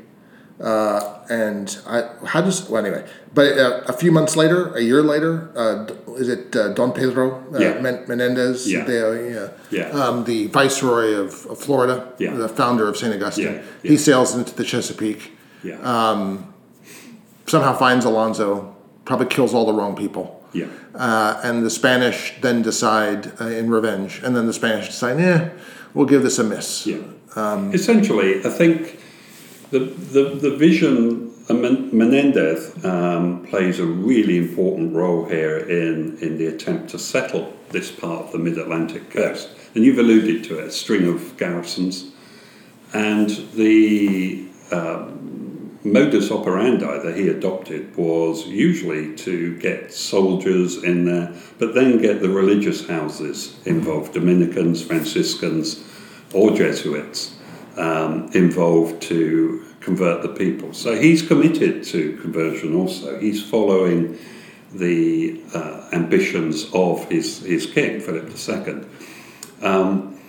[0.64, 3.06] Uh, and I, how does well anyway?
[3.34, 7.44] But uh, a few months later, a year later, uh, is it uh, Don Pedro
[7.60, 7.82] yeah.
[7.82, 8.72] Men- Menendez?
[8.72, 8.86] Yeah.
[8.86, 9.90] The, yeah.
[9.90, 12.34] Um, the viceroy of, of, Florida, yeah.
[12.34, 13.46] the founder of Saint Augustine.
[13.46, 13.62] Yeah.
[13.84, 13.92] Yeah.
[13.92, 15.34] He sails into the Chesapeake.
[15.64, 15.80] Yeah.
[15.82, 16.54] Um,
[17.46, 18.74] somehow finds Alonso,
[19.04, 20.46] probably kills all the wrong people.
[20.54, 20.68] Yeah.
[20.96, 25.50] Uh, and the Spanish then decide uh, in revenge, and then the Spanish decide, yeah,
[25.94, 26.88] we'll give this a miss.
[26.88, 27.00] Yeah.
[27.36, 29.00] Um, Essentially, I think
[29.74, 31.32] the the, the vision.
[31.50, 37.92] Menendez um, plays a really important role here in, in the attempt to settle this
[37.92, 39.50] part of the mid Atlantic coast.
[39.76, 42.14] And you've alluded to it a string of garrisons.
[42.94, 51.34] And the um, modus operandi that he adopted was usually to get soldiers in there,
[51.60, 55.84] but then get the religious houses involved Dominicans, Franciscans,
[56.32, 57.36] or Jesuits.
[57.78, 60.74] Um, involved to convert the people.
[60.74, 63.20] So he's committed to conversion also.
[63.20, 64.18] He's following
[64.74, 68.86] the uh, ambitions of his, his king, Philip II.
[69.62, 70.20] Um,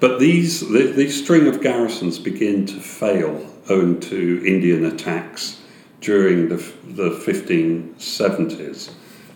[0.00, 5.60] but these, the, these string of garrisons begin to fail owing to Indian attacks
[6.00, 8.92] during the, the 1570s.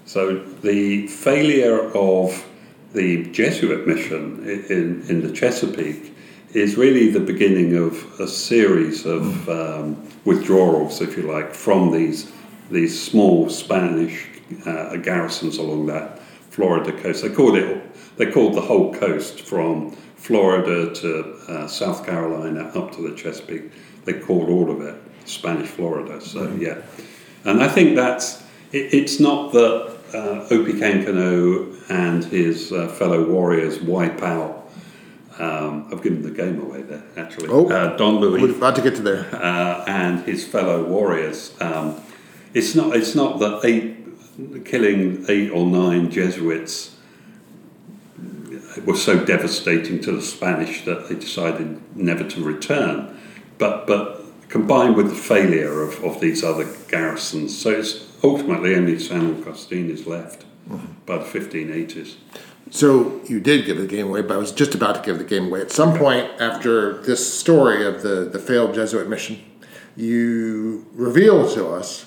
[0.06, 2.44] So the failure of
[2.92, 6.15] the Jesuit mission in, in the Chesapeake
[6.52, 12.32] is really the beginning of a series of um, withdrawals, if you like, from these
[12.70, 14.28] these small Spanish
[14.64, 17.22] uh, garrisons along that Florida coast.
[17.22, 17.82] They called it
[18.16, 23.70] they called the whole coast from Florida to uh, South Carolina up to the Chesapeake.
[24.04, 26.20] They called all of it Spanish Florida.
[26.20, 26.62] So mm-hmm.
[26.62, 26.82] yeah,
[27.44, 33.80] and I think that's it, it's not that uh, Opechancanough and his uh, fellow warriors
[33.80, 34.65] wipe out.
[35.38, 37.48] Um, I've given the game away there, actually.
[37.50, 38.42] Oh, uh, Don Luis.
[38.42, 39.28] We're about to get to there.
[39.34, 41.54] Uh, and his fellow warriors.
[41.60, 42.00] Um,
[42.54, 42.96] it's not.
[42.96, 46.96] It's not that eight killing eight or nine Jesuits
[48.84, 53.18] was so devastating to the Spanish that they decided never to return.
[53.58, 58.98] But but combined with the failure of, of these other garrisons, so it's ultimately only
[58.98, 60.92] San Agustin is left mm-hmm.
[61.04, 62.14] by the 1580s.
[62.70, 65.24] So you did give the game away, but I was just about to give the
[65.24, 65.60] game away.
[65.60, 69.38] At some point after this story of the, the failed Jesuit mission,
[69.96, 72.06] you reveal to us.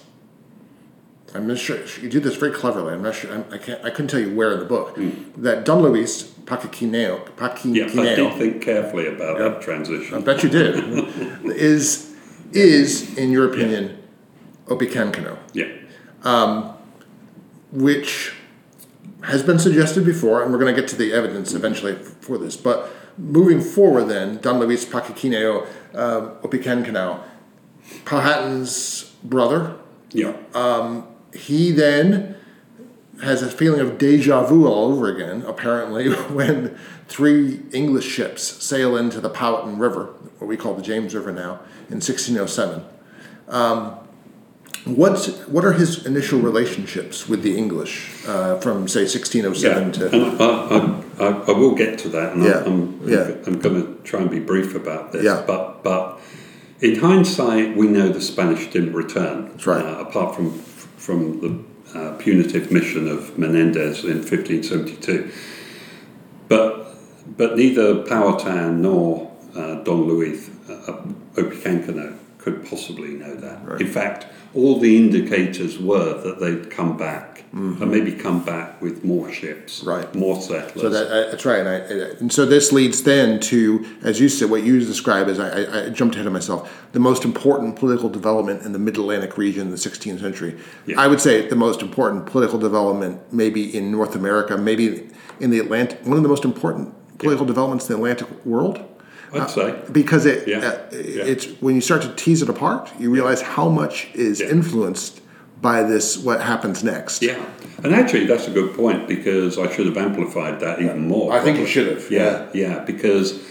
[1.34, 2.94] I'm not sure you did this very cleverly.
[2.94, 3.32] I'm not sure.
[3.32, 3.84] I'm, I can't.
[3.86, 5.32] I couldn't tell you where in the book mm.
[5.38, 7.24] that Don Luis Paquiquineo.
[7.36, 7.94] Paquiquineo.
[7.94, 10.16] Yeah, I did think carefully about that transition.
[10.16, 10.76] I bet you did.
[11.46, 12.16] is
[12.52, 14.00] is in your opinion
[14.68, 14.76] yeah.
[14.76, 15.38] Opechancanough?
[15.54, 15.68] Yeah
[16.24, 16.76] um,
[17.72, 18.34] which
[19.24, 22.56] has been suggested before, and we're going to get to the evidence eventually for this.
[22.56, 27.22] But moving forward, then, Don Luis Paquiquineo uh, Opechancanough,
[28.06, 29.76] Powhatan's brother.
[30.12, 30.36] Yeah.
[30.54, 32.36] Um, he then
[33.22, 36.78] has a feeling of deja vu all over again, apparently, when
[37.08, 40.06] three English ships sail into the Powhatan River,
[40.38, 42.86] what we call the James River now, in 1607.
[43.50, 43.99] Um,
[44.86, 49.92] What's what are his initial relationships with the English uh, from say 1607 yeah.
[49.92, 50.06] to?
[50.16, 50.42] And
[51.22, 52.64] I, I, I, will get to that, and yeah.
[52.66, 53.36] I'm, I'm, yeah.
[53.46, 55.24] I'm going to try and be brief about this.
[55.24, 55.44] Yeah.
[55.46, 56.20] But but
[56.80, 59.50] in hindsight, we know the Spanish didn't return.
[59.50, 59.84] That's right.
[59.84, 65.32] Uh, apart from from the uh, punitive mission of Menendez in 1572,
[66.48, 66.96] but
[67.38, 73.66] but neither Powhatan nor uh, Don Luis uh, Opechancanough could possibly know that.
[73.66, 73.82] Right.
[73.82, 77.82] In fact all the indicators were that they'd come back mm-hmm.
[77.82, 80.14] and maybe come back with more ships, right?
[80.16, 80.82] More settlers.
[80.82, 81.76] So that, uh, that's right, and, I,
[82.20, 85.90] and, so this leads then to, as you said, what you describe as I, I,
[85.90, 89.72] jumped ahead of myself, the most important political development in the Mid Atlantic region in
[89.72, 90.58] the 16th century.
[90.86, 91.00] Yeah.
[91.00, 95.10] I would say the most important political development, maybe in North America, maybe
[95.40, 97.50] in the Atlantic, one of the most important political yeah.
[97.50, 98.86] developments in the Atlantic world.
[99.34, 100.58] I'd say because it yeah.
[100.60, 105.22] Uh, it's when you start to tease it apart, you realize how much is influenced
[105.62, 107.22] by this what happens next.
[107.22, 107.44] Yeah,
[107.84, 111.34] and actually that's a good point because I should have amplified that even more.
[111.34, 112.12] I think you should have.
[112.12, 113.44] Yeah, yeah, because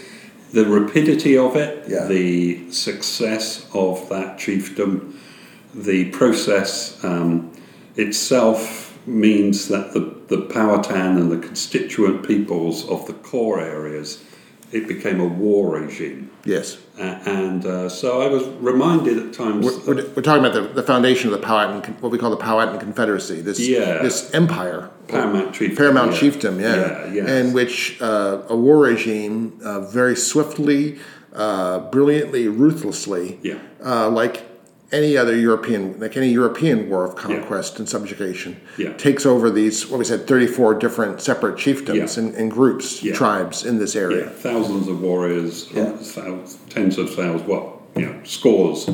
[0.51, 2.05] the rapidity of it, yeah.
[2.05, 5.15] the success of that chiefdom,
[5.73, 7.51] the process um,
[7.95, 14.23] itself means that the, the Powhatan and the constituent peoples of the core areas
[14.71, 16.31] it became a war regime.
[16.45, 16.77] Yes.
[16.97, 19.65] Uh, and uh, so I was reminded at times.
[19.65, 22.37] We're, we're, we're talking about the, the, foundation of the Powhatan, what we call the
[22.37, 24.01] Powhatan Confederacy, this, yeah.
[24.01, 24.89] this empire.
[25.07, 25.77] Paramount chiefdom.
[25.77, 26.19] Paramount yeah.
[26.19, 26.75] chiefdom, yeah.
[26.75, 27.29] yeah yes.
[27.29, 30.99] In which uh, a war regime uh, very swiftly,
[31.33, 33.59] uh, brilliantly, ruthlessly, yeah.
[33.83, 34.43] Uh, like
[34.91, 37.79] any other European, like any European war of conquest yeah.
[37.79, 38.93] and subjugation, yeah.
[38.93, 42.23] takes over these, what we said, 34 different separate chiefdoms yeah.
[42.23, 44.29] and, and, groups, tribes in this area.
[44.29, 48.89] Thousands of warriors, thousands, tens of thousands, what, you know, scores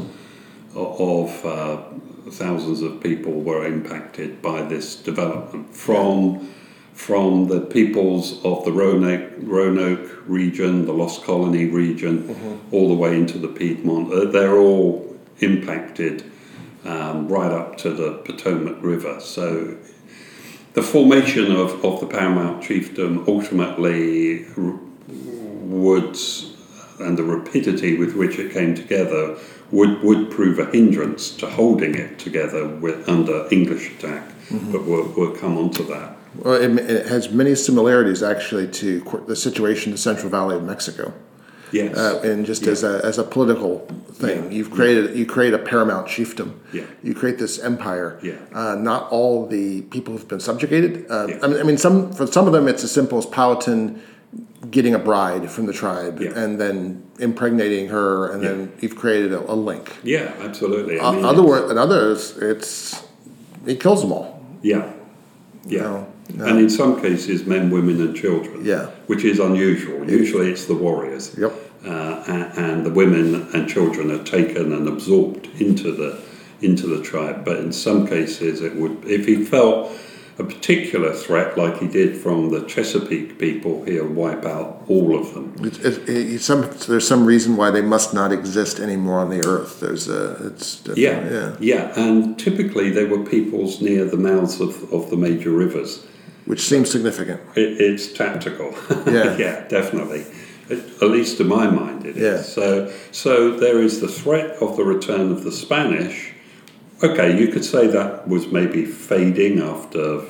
[0.76, 1.82] of uh,
[2.32, 6.52] thousands of people were impacted by this development from
[6.94, 12.74] from the peoples of the Roanoke, Roanoke region, the Lost Colony region, mm-hmm.
[12.74, 14.14] all the way into the Piedmont.
[14.14, 16.32] Uh, they're all impacted
[16.86, 19.19] um, right up to the Potomac River.
[19.19, 19.78] So
[20.74, 26.17] the formation of, of the Paramount Chiefdom ultimately would,
[27.00, 29.38] and the rapidity with which it came together,
[29.71, 34.30] would, would prove a hindrance to holding it together with, under English attack.
[34.50, 34.71] Mm-hmm.
[34.71, 36.17] But we'll, we'll come on to that.
[36.36, 40.63] Well, it, it, has many similarities actually to the situation in the Central Valley of
[40.63, 41.13] Mexico
[41.71, 41.97] Yes.
[41.97, 43.80] Uh, and just as a as a political
[44.13, 44.49] thing, Yeah.
[44.49, 46.49] you've created you create a paramount chiefdom.
[46.73, 46.84] Yeah.
[47.04, 48.19] You create this empire.
[48.21, 48.34] Yeah.
[48.54, 51.06] Uh, not all the people have been subjugated.
[51.10, 51.39] Uh, Yeah.
[51.43, 53.99] I, mean, I mean, some for some of them, it's as simple as Powhatan
[54.71, 56.32] getting a bride from the tribe Yeah.
[56.43, 59.91] and then impregnating her, and then you've created a, a link.
[60.04, 60.99] Yeah, absolutely.
[60.99, 63.01] I mean, other and others, it's
[63.65, 64.43] he kills them all.
[64.62, 64.91] Yeah,
[65.67, 65.82] yeah.
[65.82, 66.46] No, no.
[66.46, 68.66] And in some cases, men, women, and children.
[68.66, 68.88] Yeah.
[69.08, 70.10] Which is unusual.
[70.10, 71.36] Usually it's the warriors.
[71.38, 71.54] Yep.
[71.86, 76.22] Uh, and, and the women and children are taken and absorbed into the
[76.62, 77.46] into the tribe.
[77.46, 79.92] But in some cases, it would if he felt
[80.38, 85.34] a particular threat, like he did from the Chesapeake people, he'll wipe out all of
[85.34, 85.56] them.
[85.62, 89.46] It's, it, it, some, there's some reason why they must not exist anymore on the
[89.48, 89.80] earth.
[89.80, 94.92] There's a, it's Yeah, yeah, yeah, and typically they were peoples near the mouths of,
[94.92, 96.06] of the major rivers.
[96.46, 97.42] Which seems significant.
[97.56, 98.76] It, it's tactical.
[99.06, 99.38] Yeah.
[99.38, 100.26] yeah, definitely.
[100.68, 102.24] It, at least to my mind, it is.
[102.24, 102.42] Yeah.
[102.42, 106.34] So, so there is the threat of the return of the Spanish.
[107.04, 110.22] Okay, you could say that was maybe fading after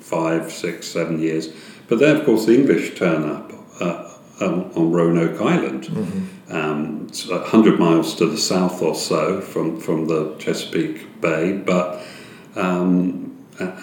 [0.00, 1.52] five, six, seven years,
[1.88, 4.08] but then of course the English turn up uh,
[4.40, 5.88] um, on Roanoke Island,
[6.50, 11.52] um, it's a hundred miles to the south or so from from the Chesapeake Bay,
[11.52, 12.02] but
[12.56, 13.31] um,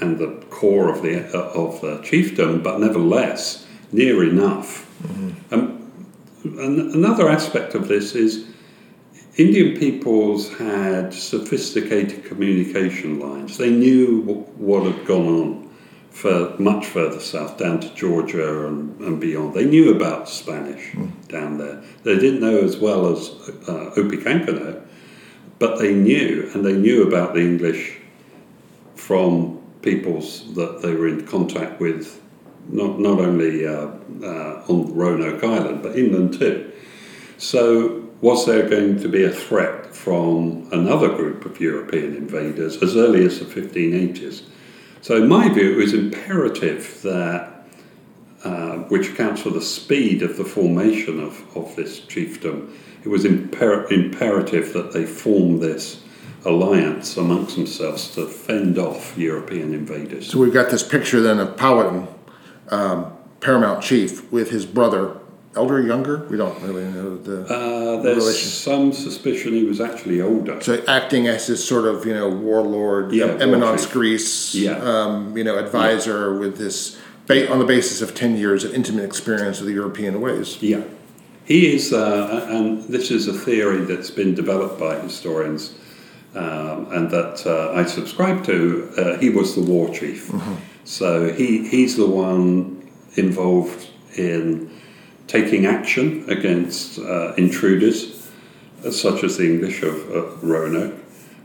[0.01, 4.85] and the core of the uh, of the chiefdom, but nevertheless near enough.
[5.51, 5.91] Um,
[6.43, 8.45] an, another aspect of this is
[9.37, 13.57] Indian peoples had sophisticated communication lines.
[13.57, 15.69] They knew w- what had gone on
[16.11, 19.53] for much further south, down to Georgia and, and beyond.
[19.53, 20.93] They knew about Spanish
[21.27, 21.81] down there.
[22.03, 23.29] They didn't know as well as
[23.67, 24.85] uh, Opechancanough,
[25.59, 27.97] but they knew, and they knew about the English
[28.95, 32.21] from peoples that they were in contact with,
[32.69, 33.87] not, not only uh,
[34.23, 36.71] uh, on Roanoke Island, but inland too.
[37.37, 42.97] So, was there going to be a threat from another group of European invaders as
[42.97, 44.43] early as the 1580s?
[45.01, 47.63] So, in my view, it was imperative that,
[48.43, 52.73] uh, which accounts for the speed of the formation of, of this chiefdom,
[53.05, 56.03] it was imper- imperative that they form this
[56.45, 60.31] alliance amongst themselves to fend off European invaders.
[60.31, 62.07] So we've got this picture then of Powhatan,
[62.69, 65.17] um, paramount chief, with his brother,
[65.55, 66.25] elder younger.
[66.29, 67.41] We don't really know the.
[67.43, 68.49] Uh, there's relation.
[68.49, 70.61] some suspicion he was actually older.
[70.61, 74.55] so acting as this sort of you know warlord, Yeah, eminence chief.
[74.55, 74.77] Yeah.
[74.77, 76.97] um, you know advisor with this
[77.29, 80.61] on the basis of ten years of intimate experience of the European ways.
[80.61, 80.83] Yeah.
[81.45, 85.73] He is, uh, and this is a theory that's been developed by historians
[86.35, 88.91] um, and that uh, I subscribe to.
[88.97, 90.31] Uh, he was the war chief.
[90.83, 94.71] So he, he's the one involved in
[95.27, 98.29] taking action against uh, intruders,
[98.83, 100.95] uh, such as the English of, of Roanoke,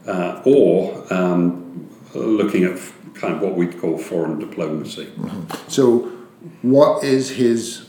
[0.06, 2.78] uh, or um, looking at
[3.14, 5.10] kind of what we'd call foreign diplomacy.
[5.68, 6.10] So,
[6.62, 7.88] what is his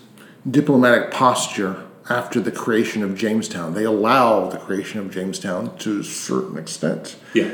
[0.50, 3.74] diplomatic posture after the creation of Jamestown?
[3.74, 7.16] They allow the creation of Jamestown to a certain extent.
[7.34, 7.52] Yeah.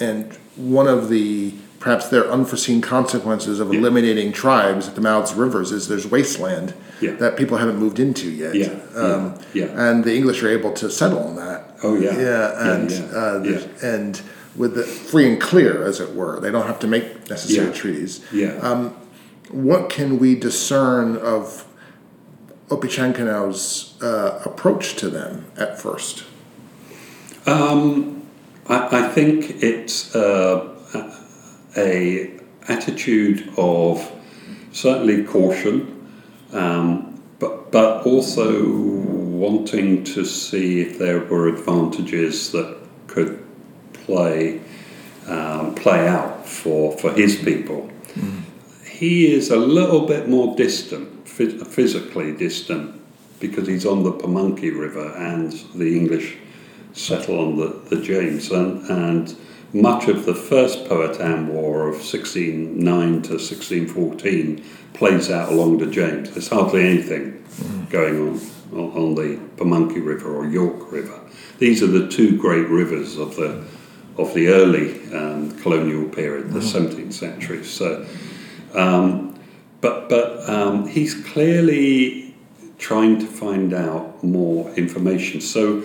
[0.00, 5.38] And one of the perhaps their unforeseen consequences of eliminating tribes at the mouths of
[5.38, 7.12] rivers is there's wasteland Yeah.
[7.12, 8.54] that people haven't moved into yet.
[8.54, 9.88] Yeah, Um, yeah, yeah.
[9.88, 11.78] And the English are able to settle on that.
[11.82, 12.10] Oh, yeah.
[12.14, 13.60] Yeah, Yeah, and yeah, Uh, yeah.
[13.88, 14.20] and
[14.56, 17.72] with the free and clear, as it were, they don't have to make necessary Yeah.
[17.72, 18.20] treaties.
[18.30, 18.88] Yeah.
[19.50, 21.64] What can we discern of
[22.70, 26.24] Opechancanough's uh, approach to them at first?
[28.68, 30.74] I, I think it's uh,
[31.76, 32.30] a
[32.68, 34.10] attitude of
[34.72, 36.08] certainly caution,
[36.52, 42.76] um, but but also wanting to see if there were advantages that
[43.08, 43.44] could
[43.92, 44.60] play
[45.26, 47.90] um, play out for for his people.
[48.84, 51.08] He is a little bit more distant,
[51.40, 53.00] phys- physically distant,
[53.40, 56.36] because he's on the Pamunkey River and the English
[56.92, 58.50] settle on the, the James.
[58.50, 59.36] And, and
[59.72, 66.30] much of the first Powhatan War of 1609 to 1614 plays out along the James.
[66.30, 67.42] There's hardly anything
[67.88, 68.40] going on
[68.72, 71.20] on on the Pamunkey River or York River.
[71.58, 73.64] These are the two great rivers of the
[74.16, 77.64] of the early um, colonial period, the 17th century.
[77.64, 78.06] So,
[78.74, 79.29] um,
[79.80, 82.34] but but um, he's clearly
[82.78, 85.40] trying to find out more information.
[85.40, 85.82] So,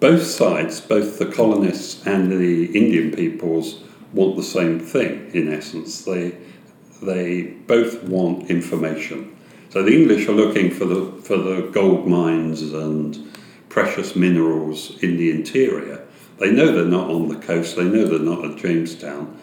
[0.00, 5.30] both sides, both the colonists and the Indian peoples, want the same thing.
[5.32, 6.36] In essence, they
[7.02, 9.36] they both want information.
[9.70, 13.18] So the English are looking for the for the gold mines and
[13.68, 16.06] precious minerals in the interior.
[16.38, 17.76] They know they're not on the coast.
[17.76, 19.38] They know they're not at Jamestown.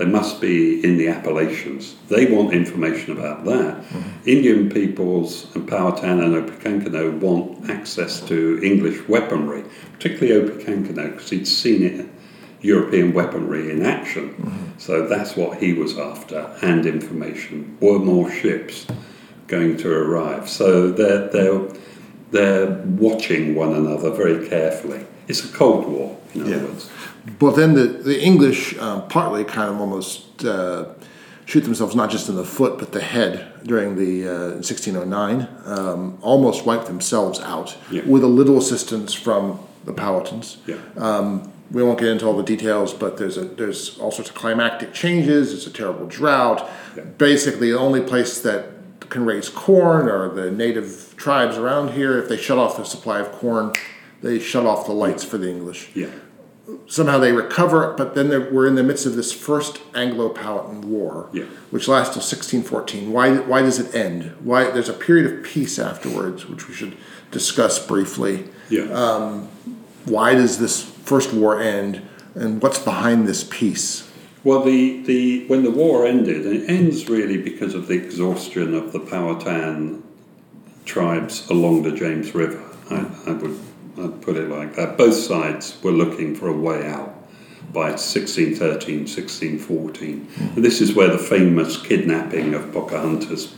[0.00, 1.94] They must be in the Appalachians.
[2.08, 3.74] They want information about that.
[3.82, 4.28] Mm-hmm.
[4.30, 11.46] Indian peoples and Powhatan and Opechancanough want access to English weaponry, particularly Opechancanough, because he'd
[11.46, 12.08] seen it,
[12.62, 14.30] European weaponry in action.
[14.30, 14.78] Mm-hmm.
[14.78, 17.76] So that's what he was after, and information.
[17.80, 18.86] Were more ships
[19.48, 20.48] going to arrive?
[20.48, 21.60] So they're, they're,
[22.30, 25.04] they're watching one another very carefully.
[25.28, 26.64] It's a Cold War, in other yeah.
[26.64, 26.88] words.
[27.38, 30.86] But then the, the English uh, partly kind of almost uh,
[31.44, 36.18] shoot themselves not just in the foot but the head during the uh, 1609, um,
[36.22, 38.02] almost wipe themselves out yeah.
[38.06, 40.58] with a little assistance from the Powhatans.
[40.66, 40.76] Yeah.
[40.96, 44.36] Um, we won't get into all the details, but there's a, there's all sorts of
[44.36, 45.52] climactic changes.
[45.52, 46.68] It's a terrible drought.
[46.96, 47.04] Yeah.
[47.04, 48.70] Basically, the only place that
[49.08, 52.18] can raise corn are the native tribes around here.
[52.18, 53.72] If they shut off the supply of corn,
[54.22, 55.90] they shut off the lights for the English.
[55.94, 56.10] Yeah
[56.86, 61.44] somehow they recover, but then we're in the midst of this first Anglo-Powhatan War, yeah.
[61.70, 63.12] which lasts till 1614.
[63.12, 64.34] Why, why does it end?
[64.40, 66.96] Why there's a period of peace afterwards, which we should
[67.30, 68.48] discuss briefly.
[68.68, 68.84] Yeah.
[68.92, 69.48] Um,
[70.04, 72.02] why does this first war end,
[72.34, 74.10] and what's behind this peace?
[74.42, 78.74] Well, the, the when the war ended, and it ends really because of the exhaustion
[78.74, 80.02] of the Powhatan
[80.86, 82.62] tribes along the James River.
[82.90, 83.58] I, I would
[84.00, 84.96] I'd put it like that.
[84.96, 87.14] Both sides were looking for a way out
[87.72, 90.26] by 1613, 1614.
[90.26, 90.56] Mm.
[90.56, 93.54] And this is where the famous kidnapping of Pocahontas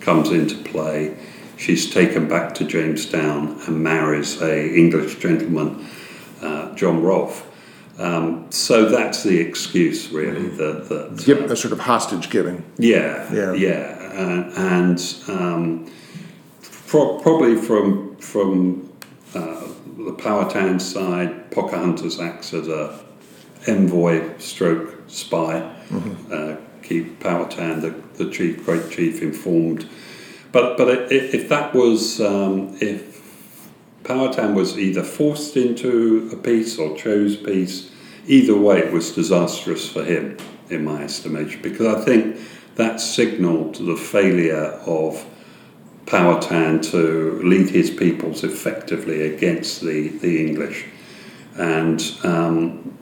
[0.00, 1.16] comes into play.
[1.56, 5.86] She's taken back to Jamestown and marries a English gentleman,
[6.42, 7.44] uh, John Rolfe.
[7.98, 10.50] Um, so that's the excuse, really.
[10.50, 10.56] Mm.
[10.58, 12.62] That, that Give, uh, a sort of hostage giving.
[12.76, 14.12] Yeah, yeah, yeah.
[14.12, 15.90] Uh, and um,
[16.86, 18.85] pro- probably from from
[20.06, 22.98] the Powhatan side, Pocahontas acts as a
[23.66, 26.32] envoy stroke spy, mm-hmm.
[26.32, 29.88] uh, keep Powhatan, the, the chief, great chief, informed.
[30.52, 33.70] But but if that was um, if
[34.04, 37.90] Powhatan was either forced into a peace or chose peace,
[38.28, 40.38] either way it was disastrous for him,
[40.70, 42.38] in my estimation, because I think
[42.76, 45.24] that signalled the failure of
[46.06, 50.86] Powhatan to lead his peoples effectively against the, the English.
[51.56, 52.96] And um,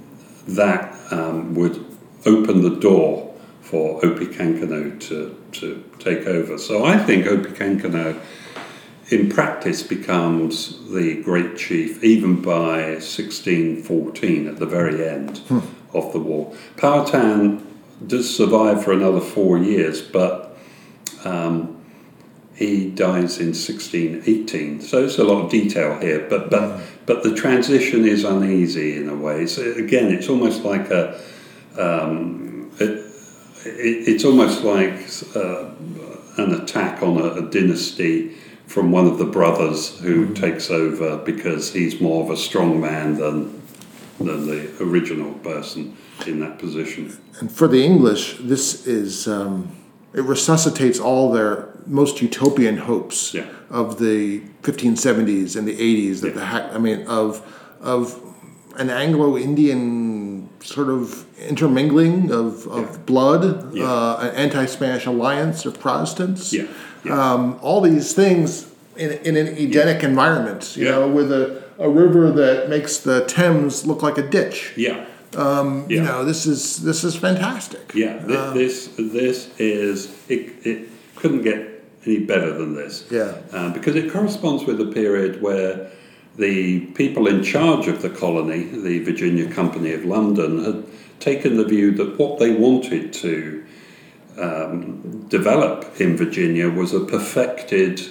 [0.48, 1.84] that um, would
[2.26, 6.58] open the door for Opechancanough to, to take over.
[6.58, 8.20] So I think Opechancanough
[9.10, 15.60] in practice becomes the great chief even by 1614 at the very end hmm.
[15.92, 16.54] of the war.
[16.76, 17.66] Powhatan
[18.06, 20.56] does survive for another four years, but
[21.24, 21.83] um,
[22.54, 24.80] he dies in 1618.
[24.80, 26.82] So it's a lot of detail here, but but mm.
[27.04, 29.46] but the transition is uneasy in a way.
[29.46, 31.20] So again, it's almost like a
[31.78, 32.90] um, it,
[33.66, 34.94] it, it's almost like
[35.34, 35.70] uh,
[36.36, 38.36] an attack on a, a, dynasty
[38.66, 40.40] from one of the brothers who mm.
[40.40, 43.62] takes over because he's more of a strong man than
[44.18, 47.18] than the original person in that position.
[47.40, 49.26] And for the English, this is.
[49.26, 49.76] Um
[50.14, 53.46] it resuscitates all their most utopian hopes yeah.
[53.70, 56.20] of the 1570s and the 80s.
[56.20, 56.68] That yeah.
[56.68, 57.42] the I mean of
[57.80, 58.20] of
[58.76, 62.98] an Anglo-Indian sort of intermingling of, of yeah.
[63.06, 63.44] blood,
[63.76, 66.52] uh, an anti-Spanish alliance of Protestants.
[66.52, 66.66] Yeah.
[67.08, 72.30] Um, all these things in, in an Edenic environment, you know, with a, a river
[72.32, 74.72] that makes the Thames look like a ditch.
[74.76, 75.06] Yeah.
[75.36, 75.96] Um, yeah.
[75.96, 77.92] You know, this is this is fantastic.
[77.92, 81.73] Yeah, this uh, this, this is it, it couldn't get
[82.06, 83.06] any better than this.
[83.10, 85.90] Yeah, uh, because it corresponds with a period where
[86.36, 90.84] the people in charge of the colony, the Virginia Company of London, had
[91.20, 93.64] taken the view that what they wanted to
[94.38, 98.02] um, develop in Virginia was a perfected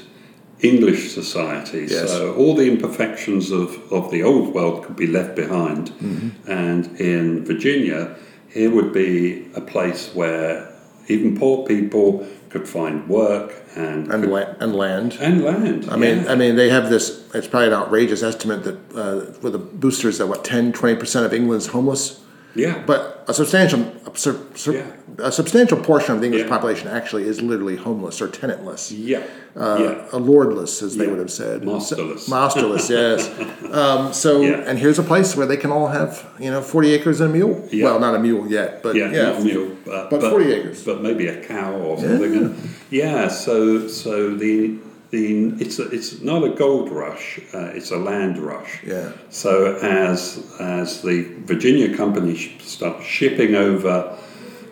[0.62, 1.86] English society.
[1.90, 2.10] Yes.
[2.10, 5.92] So all the imperfections of, of the old world could be left behind.
[5.92, 6.50] Mm-hmm.
[6.50, 8.16] And in Virginia,
[8.50, 10.74] here would be a place where
[11.10, 15.90] even poor people could find work and and, could, la- and land and land.
[15.90, 17.28] I mean, I mean, they have this.
[17.34, 21.26] It's probably an outrageous estimate that uh, with the boosters that what 10, 20 percent
[21.26, 22.23] of England's homeless.
[22.56, 22.84] Yeah.
[22.86, 24.84] But a substantial, a, Yeah.
[25.20, 26.50] a substantial portion of the English Yeah.
[26.50, 28.92] population actually is literally homeless or tenantless.
[28.92, 29.24] Yeah.
[29.56, 30.06] Uh, yeah.
[30.12, 31.64] a lordless, as they would have said.
[31.64, 32.28] Masterless.
[32.30, 33.30] Masterless, yes.
[33.74, 37.22] Um, so, and here's a place where they can all have, you know, 40 acres
[37.22, 37.68] and a mule.
[37.74, 39.24] Well, not a mule yet, but Yeah, yeah.
[39.32, 40.84] not a mule, uh, but 40 acres.
[40.84, 42.56] But maybe a cow or something.
[42.92, 43.24] Yeah.
[43.24, 44.78] yeah so so the
[45.14, 47.40] the it's a, it's not a gold rush.
[47.54, 48.84] Uh, it's a land rush.
[48.84, 49.12] Yeah.
[49.30, 54.18] So as as the Virginia company sh- starts shipping over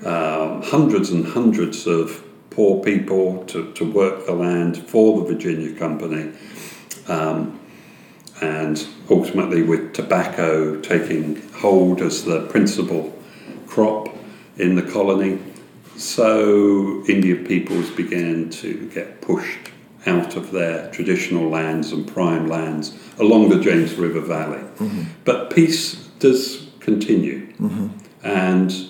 [0.03, 5.73] um, hundreds and hundreds of poor people to, to work the land for the Virginia
[5.77, 6.33] company.
[7.07, 7.59] Um,
[8.41, 13.13] and ultimately, with tobacco taking hold as the principal
[13.67, 14.09] crop
[14.57, 15.39] in the colony,
[15.97, 19.69] so Indian peoples began to get pushed
[20.05, 24.59] out of their traditional lands and prime lands along the James River Valley.
[24.59, 25.03] Mm-hmm.
[25.25, 27.87] But peace does continue, mm-hmm.
[28.23, 28.89] and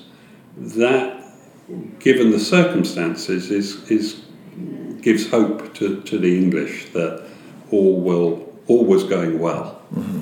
[0.57, 1.24] that,
[1.99, 4.22] given the circumstances, is is
[5.01, 7.28] gives hope to, to the English that
[7.72, 9.82] all will all was going well.
[9.93, 10.22] Mm-hmm.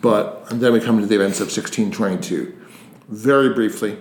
[0.00, 2.58] But and then we come to the events of 1622.
[3.08, 3.98] Very briefly,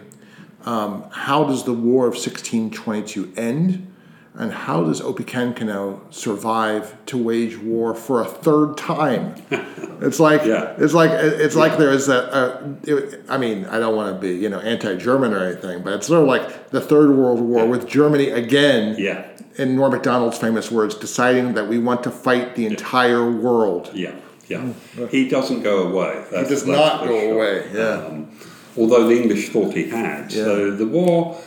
[0.65, 3.90] um, how does the War of 1622 end?
[4.34, 9.36] And how does Opechancanough survive to wage war for a third time?
[10.03, 10.73] It's like Yeah.
[10.79, 14.19] it's like it's like there is a, a it, I mean I don't want to
[14.19, 17.67] be you know anti-German or anything, but it's sort of like the Third World War
[17.67, 18.95] with Germany again.
[18.97, 19.27] Yeah,
[19.57, 23.91] In Norm Macdonald's famous words, deciding that we want to fight the entire world.
[23.93, 24.15] yeah,
[24.47, 24.73] yeah.
[25.11, 26.25] He doesn't go away.
[26.32, 27.34] That's, does that's not go sure.
[27.36, 28.07] away, yeah.
[28.07, 28.32] Um,
[28.75, 30.32] although the English thought he had.
[30.32, 31.39] So the war.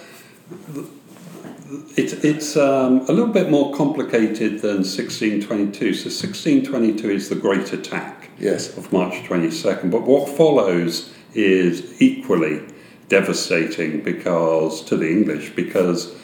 [1.96, 5.94] It's it's um, a little bit more complicated than 1622.
[5.94, 8.30] So 1622 is the Great Attack.
[8.38, 8.76] Yes.
[8.76, 9.90] of March 22nd.
[9.92, 12.62] But what follows is equally
[13.08, 16.14] devastating because to the English because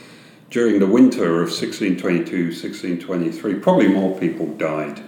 [0.50, 5.00] during the winter of 1622 1623 probably more people died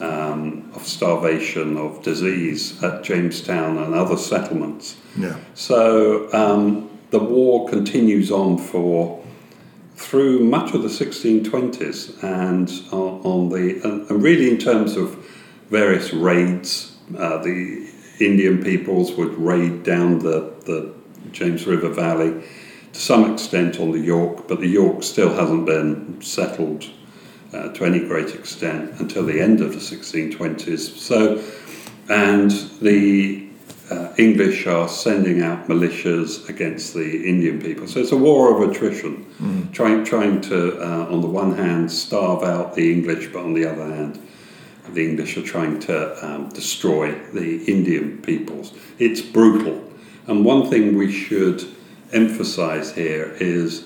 [0.00, 5.36] um, of starvation of disease at Jamestown and other settlements Yeah.
[5.54, 9.21] so um, the war continues on for
[9.94, 15.16] through much of the 1620s and on, the and really in terms of
[15.70, 17.90] various raids, uh, the
[18.20, 20.92] Indian peoples would raid down the, the
[21.32, 22.42] James River Valley
[22.92, 26.90] to some extent on the York, but the York still hasn't been settled
[27.52, 30.96] uh, to any great extent until the end of the 1620s.
[30.98, 31.42] So,
[32.08, 33.41] and the
[33.92, 37.86] uh, English are sending out militias against the Indian people.
[37.86, 39.26] So it's a war of attrition,
[39.72, 43.66] trying trying to, uh, on the one hand, starve out the English, but on the
[43.66, 44.18] other hand,
[44.94, 48.72] the English are trying to um, destroy the Indian peoples.
[48.98, 49.82] It's brutal.
[50.26, 51.64] And one thing we should
[52.12, 53.84] emphasize here is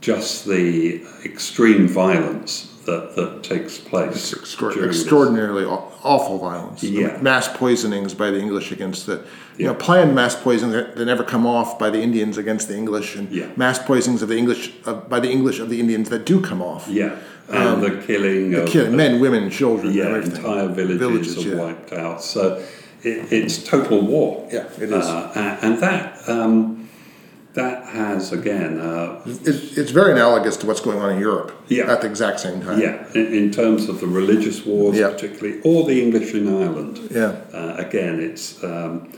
[0.00, 4.32] just the extreme violence that, that takes place.
[4.32, 5.00] It's extra- during this.
[5.00, 6.82] extraordinarily awful violence.
[6.82, 7.18] Yeah.
[7.20, 9.24] Mass poisonings by the English against the,
[9.58, 12.76] you know, planned mass poisonings that, that never come off by the Indians against the
[12.76, 13.46] English, and Yeah.
[13.56, 16.62] mass poisonings of the English uh, by the English of the Indians that do come
[16.62, 16.88] off.
[16.88, 17.16] Yeah,
[17.48, 20.36] and the killing of Killing men, women, children, yeah, everything.
[20.36, 21.54] entire villages, Villages, are yeah.
[21.56, 22.22] wiped out.
[22.22, 22.62] So
[23.02, 24.48] it, it's total war.
[24.52, 24.92] Yeah, it is.
[24.92, 26.79] Uh, a- and that um,
[27.54, 31.90] that has again, uh, It's, it's very analogous to what's going on in Europe Yeah.
[31.92, 32.80] at the exact same time.
[32.80, 35.10] yeah, in, in terms of the religious wars, Yeah.
[35.10, 37.00] particularly, or the English in Ireland.
[37.10, 37.34] Yeah.
[37.52, 39.08] Uh, again, it's um,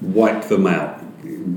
[0.00, 1.02] wipe them out,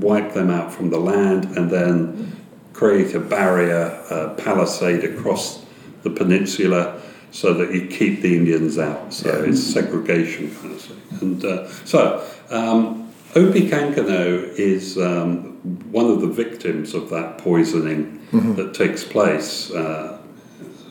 [0.08, 2.36] wipe them out from the land, and then
[2.74, 5.64] create a barrier, a palisade across
[6.02, 7.00] the peninsula
[7.30, 9.12] so that you keep the Indians out.
[9.14, 9.48] So Yeah.
[9.50, 11.00] it's segregation kind of thing.
[11.22, 18.74] And uh, so um, Opechancanough is um, one of the victims of that poisoning that
[18.74, 20.18] takes place uh,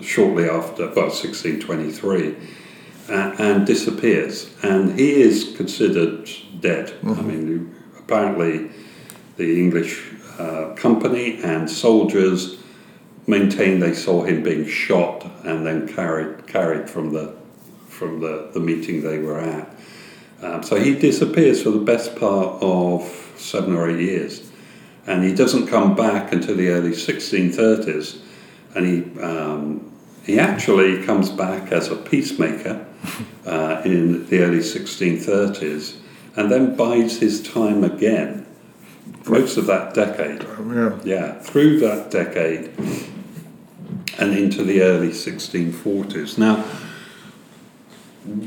[0.01, 2.36] shortly after, well, 1623
[3.09, 4.53] uh, and disappears.
[4.61, 6.93] And he is considered dead.
[7.03, 8.72] I mean, apparently,
[9.38, 12.57] the English uh, company and soldiers
[13.28, 17.36] maintain they saw him being shot and then carried carried from the
[17.88, 19.70] from the, the meeting they were at.
[20.41, 24.49] Um, so he disappears for the best part of seven or eight years,
[25.10, 28.22] and he doesn't come back until the early 1630s,
[28.76, 29.91] and he um,
[30.24, 32.86] he actually comes back as a peacemaker
[33.45, 35.95] uh, in the early 1630s,
[36.36, 38.45] and then bides his time again.
[39.28, 40.99] Most of that decade, Yeah.
[41.03, 42.72] yeah, through that decade
[44.20, 46.38] and into the early 1640s.
[46.38, 46.64] Now,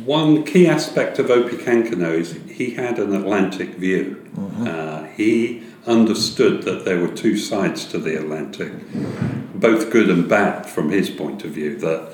[0.04, 4.24] one key aspect of Opechancanough is he had an Atlantic view.
[4.60, 8.72] Uh, he understood that there were two sides to the Atlantic,
[9.54, 11.76] both good and bad from his point of view.
[11.78, 12.12] That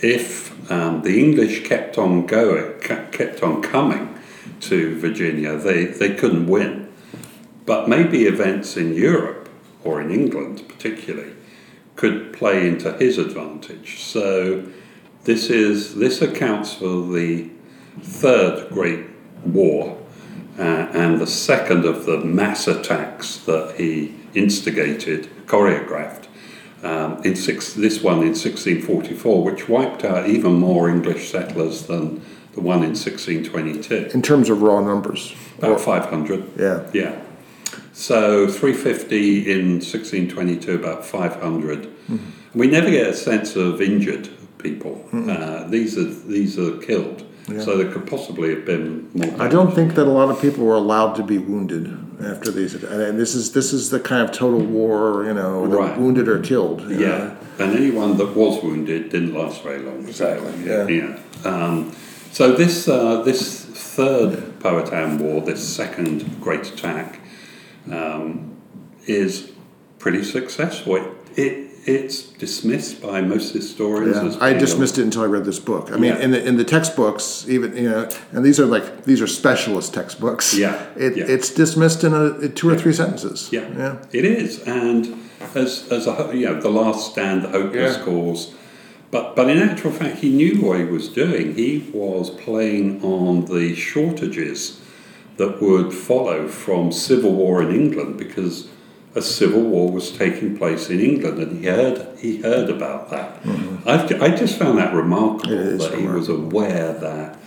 [0.00, 4.18] if um, the English kept on going, kept on coming
[4.60, 6.92] to Virginia, they, they couldn't win.
[7.66, 9.48] But maybe events in Europe
[9.84, 11.32] or in England, particularly,
[11.96, 14.02] could play into his advantage.
[14.02, 14.66] So
[15.24, 17.50] this is this accounts for the
[18.00, 19.06] third Great
[19.44, 20.01] War
[20.58, 26.26] uh, and the second of the mass attacks that he instigated, choreographed.
[26.82, 32.22] Um, in six, this one in 1644, which wiped out even more English settlers than
[32.54, 34.10] the one in 1622.
[34.12, 35.34] In terms of raw numbers.
[35.58, 36.50] About 500.
[36.58, 36.86] Yeah.
[36.92, 37.22] Yeah.
[37.92, 41.82] So 350 in 1622, about 500.
[41.82, 42.16] Mm-hmm.
[42.54, 44.28] We never get a sense of injured
[44.58, 45.06] people.
[45.12, 47.24] Uh, these are these are killed.
[47.46, 49.42] So there could possibly have been more.
[49.42, 51.86] I don't think that a lot of people were allowed to be wounded
[52.24, 52.74] after these.
[52.84, 55.98] And this is this is the kind of total war, you know, the Right.
[55.98, 56.82] wounded or killed.
[56.82, 57.36] you know.
[57.58, 60.06] Yeah, and anyone that was wounded didn't last very long.
[60.06, 60.86] Exactly, yeah.
[60.86, 61.18] Yeah.
[61.44, 61.92] Um,
[62.30, 67.18] so this uh, this third Powhatan War, this second great attack,
[67.90, 68.56] um,
[69.06, 69.50] is
[69.98, 70.96] pretty successful.
[70.96, 75.44] It, it it's dismissed by most historians as Yeah, I dismissed it until I read
[75.44, 75.90] this book.
[75.92, 76.20] I mean, Yeah.
[76.20, 79.92] in the in the textbooks, even you know, and these are like these are specialist
[79.92, 80.54] textbooks.
[80.56, 81.24] Yeah, it, yeah.
[81.28, 83.48] it's dismissed in a in two or three sentences.
[83.52, 85.14] Yeah, yeah, it is, and
[85.54, 88.04] as as a you know, the last stand, the hopeless Yeah.
[88.04, 88.54] cause.
[89.10, 91.54] But but in actual fact, he knew what he was doing.
[91.54, 94.78] He was playing on the shortages
[95.36, 98.68] that would follow from civil war in England because
[99.14, 103.40] a civil war was taking place in England, and he heard he heard about that.
[103.86, 105.78] I've, I just found that remarkable Mm-hmm.
[105.78, 107.38] That he was aware that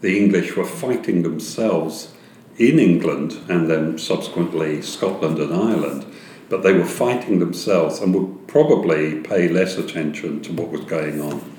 [0.00, 2.12] the English were fighting themselves
[2.58, 6.04] in England and then subsequently Scotland and Ireland,
[6.48, 11.20] but they were fighting themselves and would probably pay less attention to what was going
[11.20, 11.56] on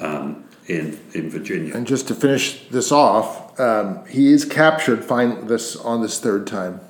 [0.00, 1.74] um, in in Virginia.
[1.74, 5.04] And just to finish this off, um, he is captured.
[5.04, 6.80] Find this on this third time.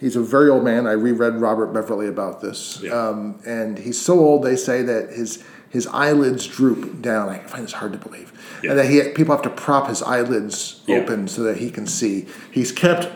[0.00, 0.86] He's a very old man.
[0.86, 2.92] I reread Robert Beverley about this, Yeah.
[3.08, 4.42] um, and he's so old.
[4.44, 7.28] They say that his his eyelids droop down.
[7.28, 8.32] I find this hard to believe,
[8.62, 8.70] Yeah.
[8.70, 10.98] and that he people have to prop his eyelids Yeah.
[10.98, 12.26] open so that he can see.
[12.50, 13.08] He's kept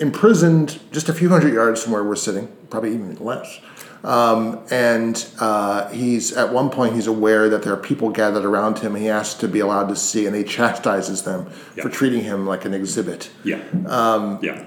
[0.00, 3.60] imprisoned just a few hundred yards from where we're sitting, probably even less.
[4.02, 8.80] Um, and uh, he's at one point he's aware that there are people gathered around
[8.80, 8.94] him.
[8.96, 11.46] He asks to be allowed to see, and he chastises them
[11.80, 13.30] for treating him like an exhibit.
[13.44, 14.64] Yeah, um, yeah,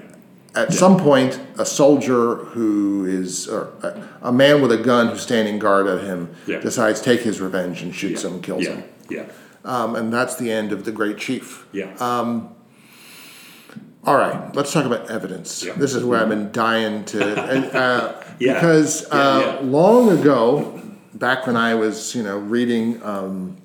[0.54, 5.20] At some point, a soldier who is or a, a man with a gun who's
[5.20, 6.58] standing guard at him Yeah.
[6.60, 9.24] decides to take his revenge and shoots him, kills yeah, him, yeah,
[9.64, 11.66] um, and that's the end of the great chief.
[11.72, 11.94] yeah.
[14.04, 15.62] All right, let's talk about evidence.
[15.62, 15.74] Yeah.
[15.74, 17.20] This is where I've been dying to,
[17.50, 18.54] and, uh, Yeah.
[18.54, 19.68] because Yeah, uh, yeah.
[19.68, 20.80] long ago,
[21.14, 23.56] back when I was, you know, reading um,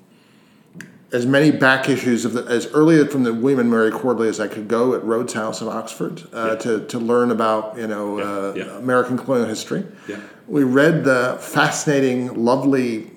[1.14, 4.40] as many back issues of the, as early from the William and Mary Quarterly as
[4.40, 8.18] I could go at Rhodes House in Oxford uh, to, to learn about, you know,
[8.18, 8.64] uh, yeah.
[8.78, 9.86] American colonial history.
[10.08, 10.20] Yeah.
[10.48, 13.12] We read the fascinating, lovely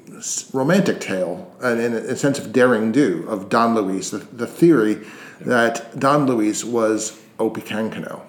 [0.54, 5.04] romantic tale, and in a sense of daring do, of Don Luis, the, the theory
[5.42, 8.22] that Don Luis was Opechancanough.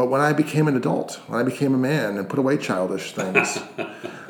[0.00, 3.12] But when I became an adult, when I became a man and put away childish
[3.12, 3.58] things,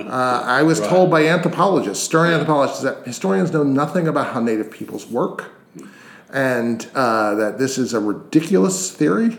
[0.01, 4.73] uh, I was told by anthropologists, stern anthropologists, that historians know nothing about how Native
[4.73, 5.53] peoples work,
[6.33, 9.39] and uh, that this is a ridiculous theory,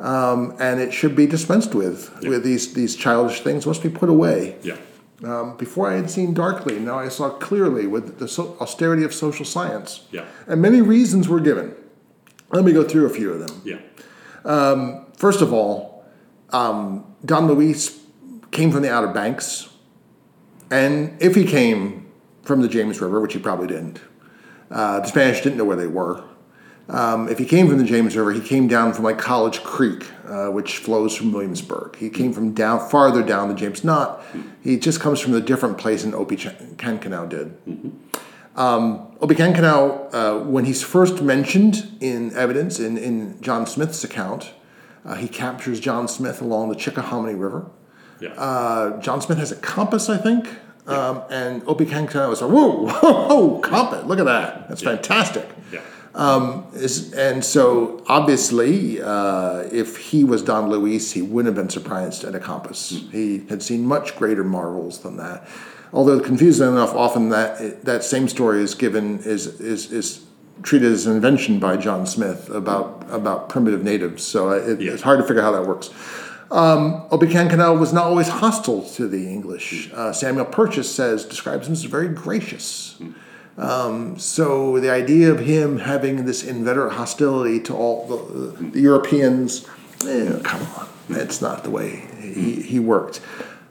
[0.00, 2.18] um, and it should be dispensed with.
[2.22, 4.56] With these these childish things must be put away.
[4.62, 4.78] yeah.
[5.22, 9.12] Um, before I had seen darkly, now I saw clearly with the so- austerity of
[9.12, 10.06] social science.
[10.12, 10.24] Yeah.
[10.46, 11.74] And many reasons were given.
[12.52, 13.60] Let me go through a few of them.
[13.66, 13.80] Yeah.
[15.18, 16.04] First of all,
[16.50, 18.00] um, Don Luis
[18.52, 19.68] came from the Outer Banks,
[20.70, 22.06] and if he came
[22.44, 24.00] from the James River, which he probably didn't,
[24.70, 26.22] uh, the Spanish didn't know where they were.
[26.88, 30.06] Um, if he came from the James River, he came down from like College Creek,
[30.26, 31.96] uh, which flows from Williamsburg.
[31.96, 34.22] He came from down farther down the James Knott.
[34.62, 37.58] He just comes from a different place than Opechancanough did.
[38.54, 44.52] Um, Opechancanough, uh, when he's first mentioned in evidence in, in John Smith's account,
[45.04, 47.70] uh, he captures John Smith along the Chickahominy River.
[48.20, 48.30] Yeah.
[48.30, 50.48] Uh, John Smith has a compass, I think.
[50.86, 54.68] Um, and Opechancanough is like, whoa, whoa, whoa, compass, look at that.
[54.68, 55.46] That's fantastic.
[55.70, 55.80] yeah.
[56.74, 62.24] Is, and so, obviously, uh, if he was Don Luis, he wouldn't have been surprised
[62.24, 62.88] at a compass.
[63.12, 65.46] He had seen much greater marvels than that.
[65.92, 70.24] Although, confusing enough, often that that same story is given is is is
[70.62, 74.24] treated as an invention by John Smith about about primitive natives.
[74.24, 74.92] So it, yeah.
[74.92, 75.90] it's hard to figure out how that works.
[76.50, 79.90] Um, Opechancanough was not always hostile to the English.
[79.92, 83.00] Uh, Samuel Purchas says describes him as very gracious.
[83.58, 89.66] Um, so the idea of him having this inveterate hostility to all the, the Europeans,
[90.06, 93.20] eh, come on, that's not the way he, he worked.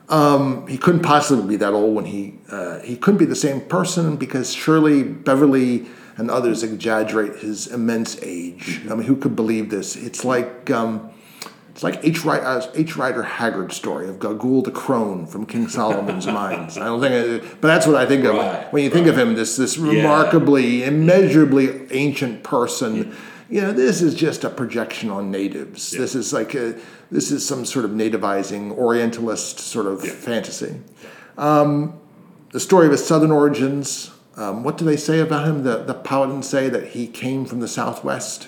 [0.09, 3.59] Um, he couldn't possibly be that old when he uh, he couldn't be the same
[3.61, 5.85] person because surely Beverley
[6.17, 8.81] and others exaggerate his immense age.
[8.89, 9.95] I mean, who could believe this?
[9.95, 11.11] It's like um,
[11.69, 12.25] it's like H.
[12.25, 12.97] Uh, H.
[12.97, 16.75] Rider Haggard's story of Gagool the crone from King Solomon's Mines.
[16.75, 19.13] I don't think, it, but that's what I think of right, when you think right.
[19.13, 19.35] of him.
[19.35, 20.87] This this remarkably, yeah.
[20.87, 22.95] immeasurably ancient person.
[22.95, 23.13] Yeah.
[23.49, 25.93] You know, this is just a projection on natives.
[25.93, 25.99] Yeah.
[25.99, 26.77] This is like a,
[27.11, 30.81] this is some sort of nativizing Orientalist sort of fantasy.
[31.37, 31.97] Um,
[32.51, 35.63] the story of his southern origins um, what do they say about him?
[35.63, 38.47] The the Powhatans say that he came from the southwest.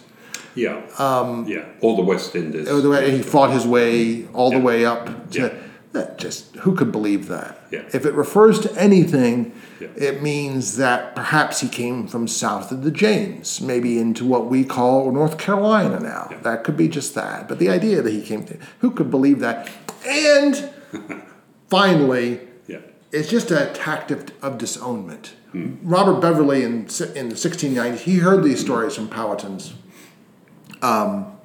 [0.55, 0.81] Yeah.
[0.97, 1.65] Um, yeah.
[1.81, 2.69] All the West Indies.
[2.69, 4.59] All the way, He fought his way all yeah.
[4.59, 5.41] the way up to.
[5.41, 5.53] Yeah.
[5.91, 7.59] That just who could believe that?
[7.71, 7.81] Yeah.
[7.91, 9.87] If it refers to anything, yeah.
[9.95, 14.63] it means that perhaps he came from south of the James, maybe into what we
[14.63, 16.27] call North Carolina now.
[16.29, 16.41] Yeah.
[16.41, 17.47] That could be just that.
[17.47, 19.67] But the idea that he came to, who could believe that?
[20.05, 20.69] And
[21.69, 22.81] finally, yeah.
[23.11, 25.33] it's just a tactic of disownment.
[25.52, 25.76] Hmm.
[25.82, 26.82] Robert Beverley in,
[27.16, 29.74] in the 1690s, he heard these stories from Powhatans.
[30.82, 31.38] Um,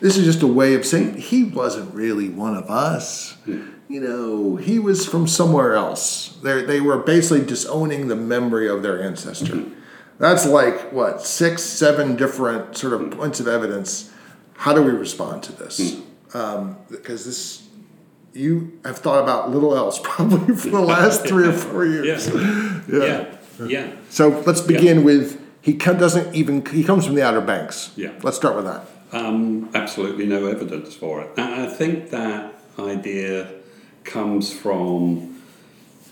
[0.00, 3.32] this is just a way of saying he wasn't really one of us.
[3.44, 3.70] Hmm.
[3.88, 6.38] You know, he was from somewhere else.
[6.42, 9.56] They they were basically disowning the memory of their ancestor.
[9.56, 9.72] Hmm.
[10.18, 14.10] That's like what six, seven different sort of points of evidence.
[14.56, 16.00] How do we respond to this?
[16.32, 17.68] Um, because this
[18.32, 22.28] you have thought about little else probably for the last three or four years.
[22.28, 22.80] Yeah.
[22.88, 22.98] yeah.
[22.98, 23.33] yeah.
[23.60, 23.92] Yeah.
[24.10, 25.04] So let's begin yeah.
[25.04, 27.92] with he doesn't even he comes from the Outer Banks.
[27.96, 28.12] Yeah.
[28.22, 28.86] Let's start with that.
[29.12, 31.30] Um, absolutely no evidence for it.
[31.38, 33.50] I think that idea
[34.02, 35.40] comes from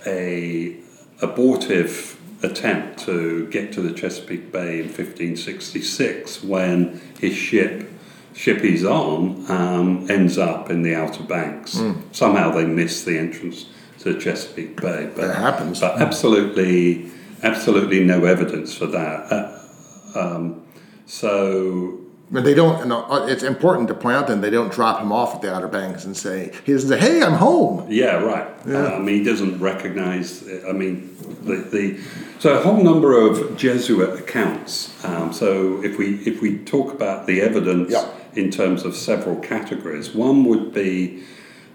[0.06, 0.76] a
[1.20, 7.88] abortive attempt to get to the Chesapeake Bay in 1566 when his ship
[8.34, 11.76] ship he's on um, ends up in the Outer Banks.
[11.76, 12.02] Mm.
[12.12, 13.66] Somehow they miss the entrance
[14.00, 15.10] to Chesapeake Bay.
[15.14, 15.80] But, that happens.
[15.80, 17.10] But absolutely,
[17.42, 19.32] absolutely no evidence for that.
[19.32, 20.66] Uh, um,
[21.06, 21.98] so.
[22.30, 22.90] But they don't.
[22.90, 25.68] Uh, it's important to point out then they don't drop him off at the Outer
[25.68, 28.48] Banks and say he doesn't say, "Hey, I'm home." Yeah, right.
[28.66, 28.94] Yeah.
[28.94, 30.42] Um, he doesn't recognize.
[30.66, 32.00] I mean, the, the
[32.38, 35.04] so a whole number of Jesuit accounts.
[35.04, 37.92] Um, so if we if we talk about the evidence.
[37.92, 40.14] Yeah in terms of several categories.
[40.14, 41.22] One would be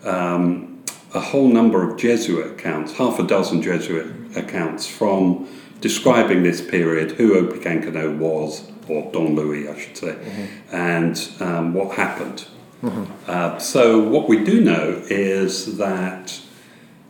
[0.04, 4.08] um, a whole number of Jesuit accounts, half a dozen Jesuit
[4.38, 5.48] accounts from
[5.82, 10.76] describing this period, who Opechancanough was, or Don Luis, I should say, mm-hmm.
[10.76, 12.48] and um, what happened.
[12.82, 13.06] Mm-hmm.
[13.28, 16.40] Uh, so, what we do know is that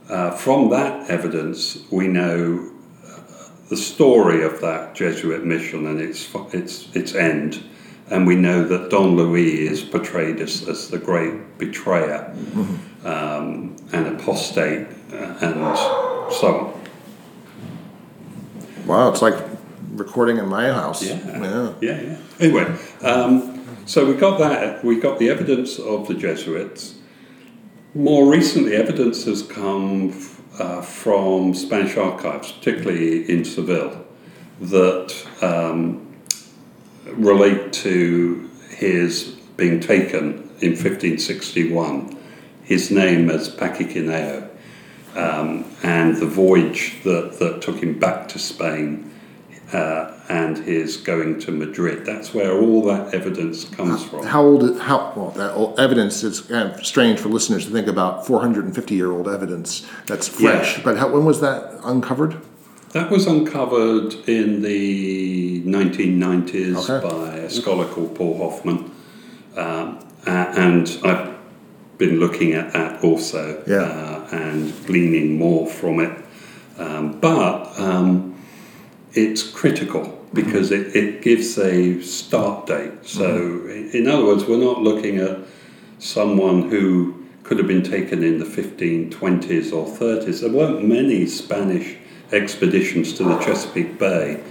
[0.10, 2.72] uh, from that evidence, we know
[3.06, 3.20] uh,
[3.70, 7.64] the story of that Jesuit mission and its its its end
[8.10, 13.08] and we know that Don Luis is portrayed as, as the great betrayer mm-hmm.
[13.08, 15.78] um, and apostate uh, and
[16.34, 16.77] so on.
[18.88, 19.36] Wow, it's like
[19.96, 21.04] recording in my house.
[21.04, 22.02] Yeah, yeah, yeah.
[22.02, 22.18] yeah.
[22.40, 24.84] Anyway, um, so we got that.
[24.84, 26.96] We got the evidence of the Jesuits.
[27.94, 30.12] More recently, evidence has come
[30.58, 34.06] uh, from Spanish archives, particularly in Seville,
[34.62, 36.16] that um,
[37.08, 42.18] relate to his being taken in 1561,
[42.64, 44.50] his name as Paquiquineo,
[45.18, 49.12] um, and the voyage that, that took him back to Spain
[49.74, 52.06] uh, and his going to Madrid.
[52.06, 54.26] That's where all that evidence comes from.
[54.26, 54.80] How old?
[54.80, 55.32] How well?
[55.32, 58.26] That evidence is kind of strange for listeners to think about.
[58.28, 60.78] 450 year old evidence that's fresh.
[60.78, 60.84] Yeah.
[60.84, 62.40] But how, when was that uncovered?
[62.92, 67.08] That was uncovered in the 1990s okay.
[67.08, 68.92] by a scholar called Paul Hoffman.
[69.58, 71.37] Um, and I've
[71.98, 73.82] been looking at that also yeah.
[73.82, 76.26] uh, and gleaning more from it.
[76.78, 78.36] Um, but um,
[79.14, 80.90] it's critical because mm-hmm.
[80.90, 83.06] it, it gives a start date.
[83.06, 83.98] So, mm-hmm.
[83.98, 85.40] in other words, we're not looking at
[86.00, 90.42] someone who could have been taken in the 1520s or 30s.
[90.42, 91.98] There weren't many Spanish
[92.32, 94.44] expeditions to the Chesapeake Bay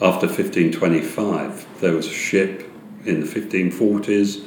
[0.00, 1.80] after 1525.
[1.80, 2.70] There was a ship
[3.04, 4.44] in the 1540s,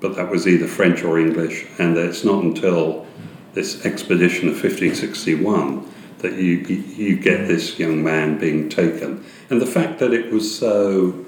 [0.00, 3.06] but that was either French or English, and it's not until
[3.52, 5.86] this expedition of 1561
[6.18, 9.24] that you, you get this young man being taken.
[9.48, 11.24] And the fact that it was so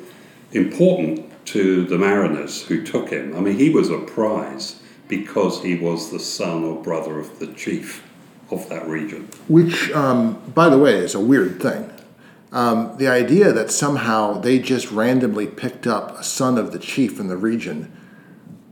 [0.53, 3.37] important to the mariners who took him.
[3.37, 7.49] I mean, he was a prize because he was the son or brother of the
[7.49, 8.07] chief
[8.51, 9.29] of that region.
[9.49, 11.91] Which, um, by the way, is a weird thing.
[12.53, 17.19] Um, the idea that somehow they just randomly picked up a son of the chief
[17.19, 17.91] in the region.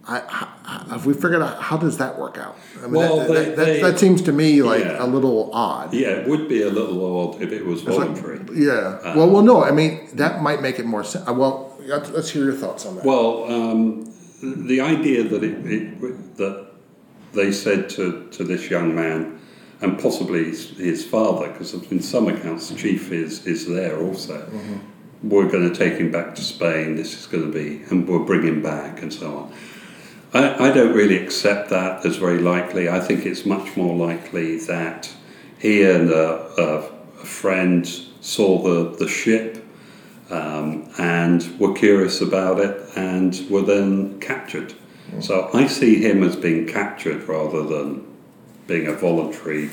[0.08, 2.56] I, I, have we figured out how does that work out?
[2.78, 5.04] I mean, Well, that, they- that, they- that seems to me like Yeah.
[5.04, 5.92] a little odd.
[5.92, 8.40] Yeah, it would be a little odd if it was It's like- voluntary.
[8.54, 8.72] yeah.
[8.72, 9.62] Uh, well, well, no.
[9.62, 11.28] I mean, that might make it more sense.
[11.28, 13.04] Uh, well, let's hear your thoughts on that.
[13.04, 14.10] Well, um,
[14.42, 16.66] the idea that it, it that
[17.34, 19.38] they said to, to this young man,
[19.82, 24.38] and possibly his, his father, because in some accounts the chief is, is there also.
[24.38, 25.28] Mm-hmm.
[25.28, 26.96] We're going to take him back to Spain.
[26.96, 29.52] This is going to be, and we'll bring him back, and so on.
[30.32, 32.88] I, I don't really accept that as very likely.
[32.88, 35.12] I think it's much more likely that
[35.58, 36.78] he and a, a,
[37.20, 37.86] a friend
[38.20, 39.64] saw the, the ship
[40.30, 44.74] um, and were curious about it and were then captured.
[45.18, 48.06] So I see him as being captured rather than
[48.68, 49.70] being a voluntary.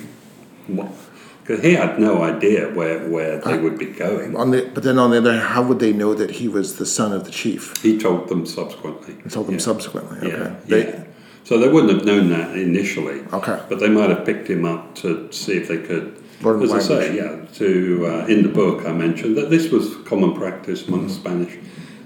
[1.48, 4.36] Because he had no idea where, where they would be going.
[4.36, 6.76] on the but then on the other, hand, how would they know that he was
[6.76, 7.82] the son of the chief?
[7.82, 9.16] He told them subsequently.
[9.24, 9.60] He told them Yeah.
[9.62, 10.18] subsequently.
[10.28, 10.38] Okay.
[10.38, 11.04] Yeah, They- yeah.
[11.46, 13.22] So they wouldn't have known that initially.
[13.32, 13.58] Okay.
[13.70, 16.18] But they might have picked him up to see if they could.
[16.42, 17.24] Learn as I say, language.
[17.24, 17.58] yeah.
[17.60, 21.10] To uh, in the book, I mentioned that this was common practice among Mm-hmm.
[21.22, 21.54] Spanish.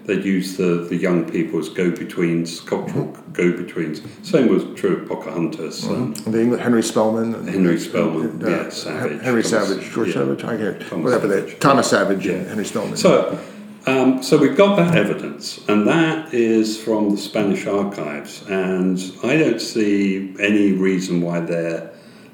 [0.06, 3.32] They'd use the, the young people as go-betweens, cultural Mm-hmm.
[3.34, 4.02] go-betweens.
[4.26, 5.84] Same was true of Pocahontas.
[5.86, 7.36] and The English, Henry Spelman.
[7.36, 9.22] and- Henry Spelman, uh, yeah, Savage.
[9.22, 10.14] Henry Thomas- Savage, George yeah.
[10.16, 10.58] Savage, I
[10.90, 12.98] Thomas whatever they, Thomas Savage and Henry Spelman.
[12.98, 13.38] So,
[13.86, 19.38] um, so we've got that evidence, and that is from the Spanish archives, and I
[19.38, 21.90] don't see any reason why they're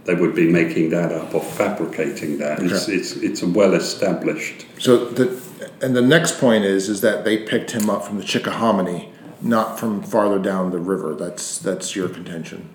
[0.05, 2.63] they would be making that up or fabricating that.
[2.63, 4.65] It's, it's, it's a well established.
[4.79, 5.25] So the
[5.81, 9.11] and the next point is is that they picked him up from the Chickahominy,
[9.41, 11.15] not from farther down the river.
[11.15, 12.69] That's that's your contention.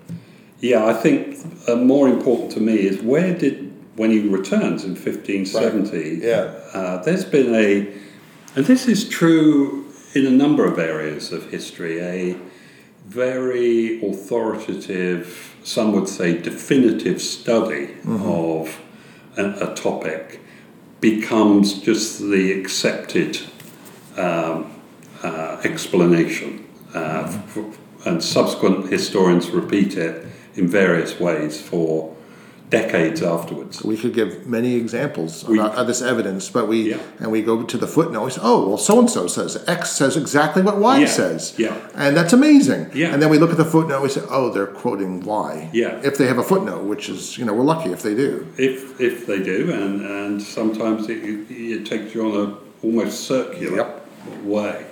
[0.59, 1.37] Yeah, I think
[1.67, 6.19] uh, more important to me is where did when he returns in 1570.
[6.21, 6.35] Yeah.
[6.73, 7.93] Uh, there's been a,
[8.55, 9.85] and this is true
[10.15, 12.37] in a number of areas of history, a
[13.05, 18.79] very authoritative, some would say definitive study of
[19.37, 20.39] a, a topic
[21.03, 23.37] becomes just the accepted
[24.15, 24.71] um,
[25.21, 26.65] uh, explanation.
[26.93, 30.25] Uh, f- and subsequent historians repeat it
[30.55, 32.15] in various ways for
[32.77, 33.83] decades afterwards.
[33.83, 36.97] We could give many examples We- of, this evidence, but we Yeah.
[37.21, 38.23] and we go to the footnote.
[38.25, 41.05] We say, oh well, so and so says X says exactly what Y Yeah.
[41.21, 41.53] says.
[41.57, 41.75] Yeah.
[41.95, 42.83] and that's amazing.
[42.93, 43.11] Yeah.
[43.13, 44.01] and then we look at the footnote.
[44.01, 45.69] We say, oh, they're quoting Y.
[45.73, 45.99] Yeah.
[46.09, 48.31] if they have a footnote, which is you know we're lucky if they do.
[48.57, 51.19] If, if they do, and, and sometimes it,
[51.49, 52.45] it takes you on a
[52.85, 53.89] almost circular Yep.
[54.43, 54.85] way.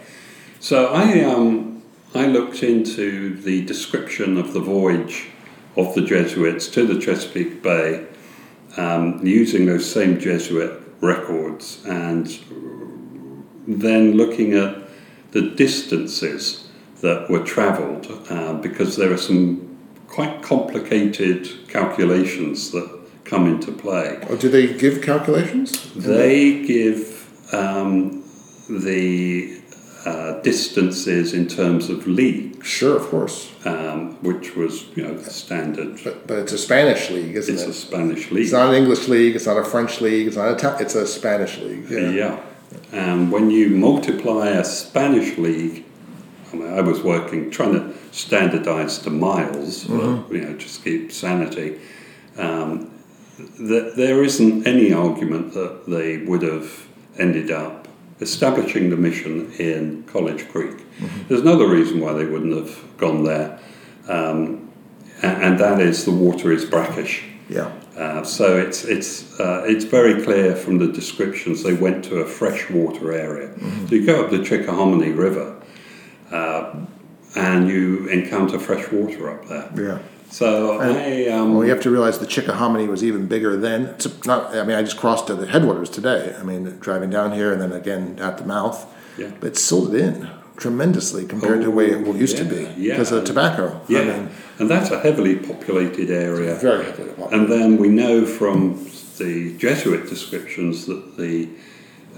[0.59, 1.81] So I, um,
[2.13, 5.15] I looked into the description of the voyage
[5.75, 8.05] of the Jesuits to the Chesapeake Bay
[8.77, 12.27] um, using those same Jesuit records and
[13.67, 14.77] then looking at
[15.31, 16.67] the distances
[17.01, 24.19] that were travelled uh, because there are some quite complicated calculations that come into play.
[24.29, 25.93] Oh, do they give calculations?
[25.93, 28.23] They give um,
[28.69, 29.61] the
[30.05, 35.29] uh, distances in terms of leagues, Sure, of course, um, which was you know the
[35.29, 35.99] standard.
[36.03, 37.69] but but it's a Spanish league, isn't It's it?
[37.69, 38.43] It's a Spanish league.
[38.43, 39.35] It's not an English league.
[39.35, 40.27] It's not a French league.
[40.27, 40.55] It's not a.
[40.55, 41.89] Ta- it's a Spanish league.
[41.89, 42.39] Yeah.
[42.91, 45.83] And when you multiply a Spanish league,
[46.51, 51.11] I mean, I was working trying to standardize to miles, but, you know, just keep
[51.11, 51.79] sanity.
[52.37, 52.91] Um,
[53.59, 56.87] that there isn't any argument that they would have
[57.17, 57.80] ended up
[58.21, 60.77] establishing the mission in College Creek.
[61.27, 63.59] There's another reason why they wouldn't have gone there,
[64.07, 64.69] um,
[65.21, 67.23] and, and that is the water is brackish.
[67.49, 67.71] Yeah.
[67.97, 72.25] Uh, so it's it's uh, it's very clear from the descriptions they went to a
[72.25, 73.53] freshwater area.
[73.87, 75.61] So you go up the Chickahominy River,
[76.31, 76.75] uh,
[77.35, 79.69] and you encounter fresh water up there.
[79.75, 79.99] Yeah.
[80.31, 83.85] So I um, Well, you have to realize the Chickahominy was even bigger then.
[83.87, 84.55] It's not.
[84.55, 86.35] I mean, I just crossed to the headwaters today.
[86.39, 88.85] I mean, driving down here and then again at the mouth.
[89.17, 89.31] Yeah.
[89.39, 92.73] But it sold it in tremendously compared to the way it used to be Oh,
[92.77, 93.25] yeah, because of yeah.
[93.25, 93.81] tobacco.
[93.87, 94.29] yeah, I mean,
[94.59, 96.53] and that's a heavily populated area.
[96.55, 97.35] very heavily populated.
[97.35, 101.49] And then we know from the Jesuit descriptions that the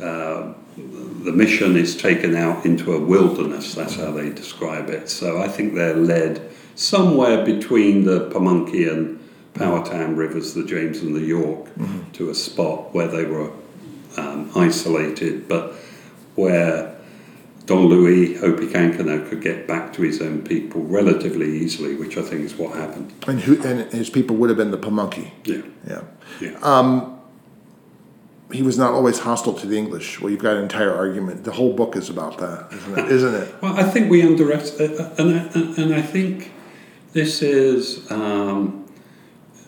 [0.01, 3.73] uh, the mission is taken out into a wilderness.
[3.75, 5.09] That's how they describe it.
[5.09, 9.19] So I think they're led somewhere between the Pamunkey and
[9.53, 11.67] Powhatan rivers, the James and the York,
[12.13, 13.51] to a spot where they were
[14.17, 15.73] um, isolated, but
[16.35, 16.95] where
[17.65, 22.41] Don Luis Opechancanough could get back to his own people relatively easily, which I think
[22.41, 23.13] is what happened.
[23.27, 25.31] And who and his people would have been the Pamunkey.
[25.45, 25.61] Yeah.
[25.87, 26.01] Yeah.
[26.41, 26.59] Yeah.
[26.61, 27.19] Um,
[28.51, 30.21] he was not always hostile to the English.
[30.21, 31.43] Well, you've got an entire argument.
[31.43, 33.11] The whole book is about that, isn't it?
[33.11, 33.61] Isn't it?
[33.61, 36.51] Well, I think we underestimate, uh, and I, and I think
[37.13, 38.85] this is um,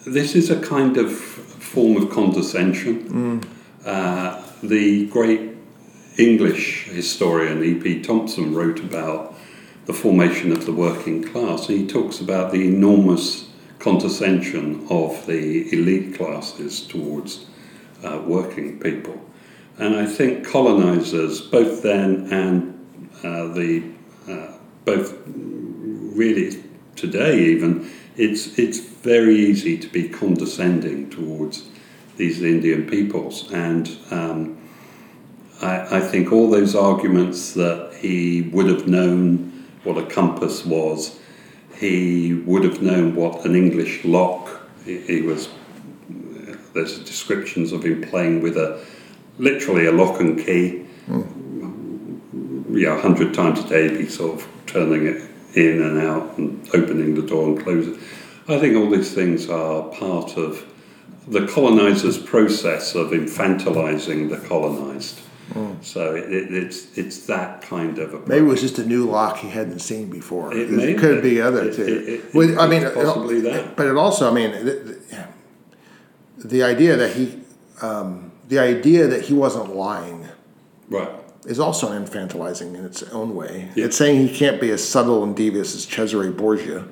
[0.06, 3.42] this is a kind of form of condescension.
[3.44, 3.48] Mm.
[3.86, 5.52] Uh, the great
[6.18, 8.02] English historian E.P.
[8.02, 9.36] Thompson wrote about
[9.86, 15.72] the formation of the working class, and he talks about the enormous condescension of the
[15.72, 17.46] elite classes towards
[18.04, 19.22] uh, working people.
[19.78, 22.74] And I think colonizers, both then and
[23.24, 23.84] uh, the
[24.28, 26.65] uh, both really
[26.96, 31.68] today even, it's it's very easy to be condescending towards
[32.18, 34.58] these Indian peoples, and um,
[35.62, 41.20] I, I think all those arguments that he would have known what a compass was,
[41.78, 44.62] he would have known what an English lock.
[44.86, 45.50] He, he was
[46.74, 48.86] there's descriptions of him playing with a
[49.38, 50.86] literally a lock and key.
[52.72, 55.22] Yeah, a hundred times a day, be sort of turning it
[55.56, 57.98] in and out and opening the door and closing.
[58.48, 60.64] I think all these things are part of
[61.28, 65.22] the colonizer's process of infantilizing the colonized.
[65.82, 69.06] So it, it, it's it's that kind of a Maybe it was just a new
[69.06, 70.54] lock he hadn't seen before.
[70.54, 71.36] It may could be.
[71.36, 71.84] be other It- too.
[71.84, 73.76] it- it- Well, I mean, it's it- possibly that.
[73.78, 74.74] but it also, I mean, the,
[76.40, 77.40] the, the idea that he,
[77.82, 80.28] um, the idea that he wasn't lying
[80.90, 81.10] right.
[81.46, 83.70] Is also infantilizing in its own way.
[83.76, 83.86] Yeah.
[83.86, 86.86] It's saying he can't be as subtle and devious as Cesare Borgia.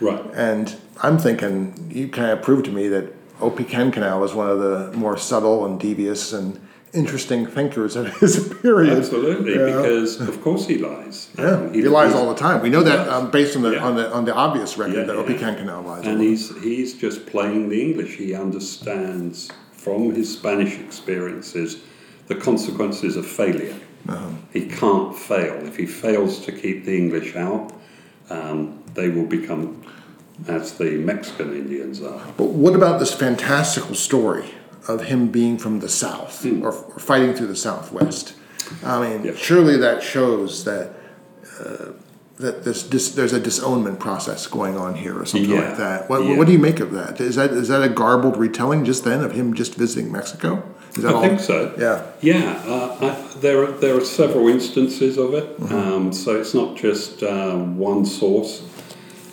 [0.00, 0.24] Right.
[0.32, 4.92] And I'm thinking, you kind of proved to me that Opechancanough was one of the
[4.96, 6.58] more subtle and devious and
[6.94, 8.96] interesting thinkers of his period.
[8.98, 9.66] Absolutely, Yeah.
[9.66, 11.28] because of course he lies.
[11.38, 12.62] Yeah, Um, he lies all the time.
[12.62, 13.84] We know that um, based on the Yeah.
[13.86, 15.34] on the on the obvious record Yeah, that O.P.
[15.34, 15.38] yeah.
[15.40, 16.06] Cancanal lies.
[16.06, 18.16] And he's he's just playing the English.
[18.16, 21.76] He understands from his Spanish experiences
[22.28, 23.74] the consequences of failure.
[24.08, 24.30] Uh-huh.
[24.52, 25.66] He can't fail.
[25.66, 27.72] If he fails to keep the English out,
[28.30, 29.84] um, they will become
[30.48, 32.26] as the Mexican Indians are.
[32.36, 34.54] But what about this fantastical story
[34.88, 38.34] of him being from the South or, or fighting through the Southwest?
[38.84, 39.24] I mean.
[39.24, 39.32] Yeah.
[39.36, 40.92] surely that shows that
[41.60, 41.92] uh,
[42.38, 45.68] that this, dis, there's a disownment process going on here or something Yeah.
[45.68, 46.08] like that.
[46.08, 46.38] What, Yeah.
[46.38, 47.20] what do you make of that?
[47.20, 50.62] Is that is that a garbled retelling just then of him just visiting Mexico?
[50.98, 51.74] I think so.
[51.78, 52.02] Yeah.
[52.20, 55.74] Yeah, uh, I, there are there are several instances of it, Mm-hmm.
[55.74, 58.62] um, so it's not just uh, one source,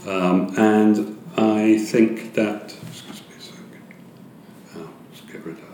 [0.08, 2.74] um, and I think that.
[2.88, 3.84] Excuse me a second.
[4.76, 5.70] Oh, let's get rid of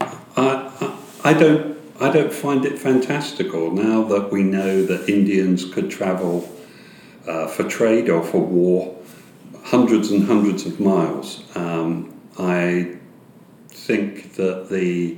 [0.00, 0.18] that.
[0.36, 0.86] I,
[1.24, 5.90] I, I don't I don't find it fantastical now that we know that Indians could
[5.90, 6.46] travel
[7.26, 8.94] uh, for trade or for war
[9.64, 11.42] hundreds and hundreds of miles.
[11.56, 12.96] Um, I
[13.86, 15.16] think that the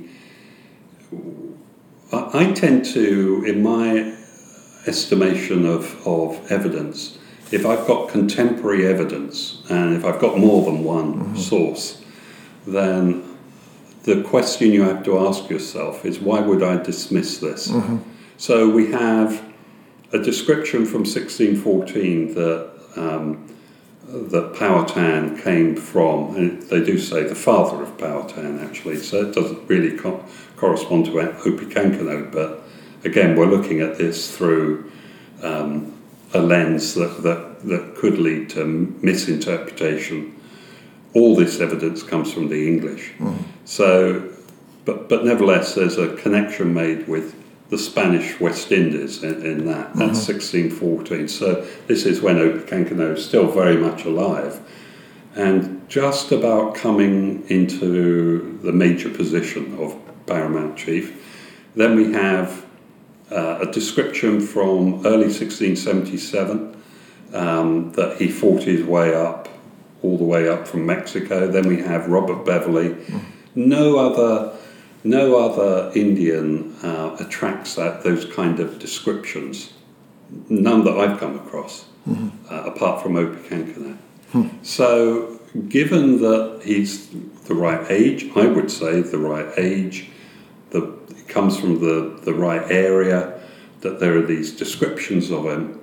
[2.11, 4.15] I, I tend to, in my
[4.87, 7.17] estimation of, of evidence,
[7.51, 12.01] if I've got contemporary evidence and if I've got more than one source,
[12.67, 13.23] then
[14.03, 17.71] the question you have to ask yourself is why would I dismiss this?
[18.37, 19.43] So we have
[20.13, 23.47] a description from 1614 that um,
[24.11, 29.35] that Powhatan came from, and they do say the father of Powhatan actually, so it
[29.35, 30.23] doesn't really co-
[30.57, 32.63] correspond to Opechancanough, but
[33.03, 34.91] again, we're looking at this through
[35.43, 35.93] um,
[36.33, 38.65] a lens that, that, that could lead to
[39.01, 40.35] misinterpretation.
[41.13, 43.13] All this evidence comes from the English.
[43.65, 44.31] So,
[44.85, 47.35] but, but nevertheless, there's a connection made with
[47.69, 49.93] the Spanish West Indies in, in that.
[49.95, 51.27] That's 1614.
[51.27, 54.59] So this is when Opechancanough is still very much alive
[55.35, 59.95] and just about coming into the major position of
[60.25, 61.25] paramount chief.
[61.75, 62.65] Then we have
[63.31, 66.75] uh, a description from early 1677
[67.33, 69.47] um, that he fought his way up,
[70.01, 71.47] all the way up from Mexico.
[71.47, 72.95] Then we have Robert Beverley.
[73.55, 74.57] No other,
[75.03, 79.73] no other Indian uh, attracts that those kind of descriptions.
[80.49, 83.97] None that I've come across, uh, apart from Opechancanough.
[84.61, 85.39] So,
[85.69, 87.09] given that he's
[87.45, 90.09] the right age, I would say the right age,
[90.69, 93.41] the he comes from the, the right area,
[93.81, 95.79] that there are these descriptions of him,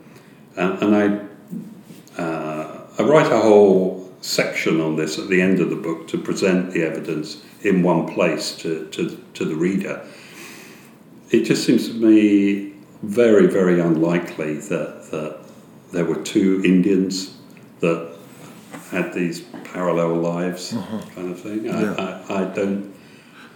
[0.57, 5.71] and, and I uh, I write a whole section on this at the end of
[5.71, 10.05] the book to present the evidence in one place to, to, to the reader.
[11.31, 12.73] it just seems to me
[13.03, 15.39] very, very unlikely that, that
[15.93, 17.37] there were two Indians
[17.81, 18.17] that
[18.91, 19.41] had these
[19.73, 20.99] parallel lives, mm-hmm.
[21.15, 21.71] kind of thing.
[21.71, 22.23] I, Yeah.
[22.29, 22.95] I, I don't.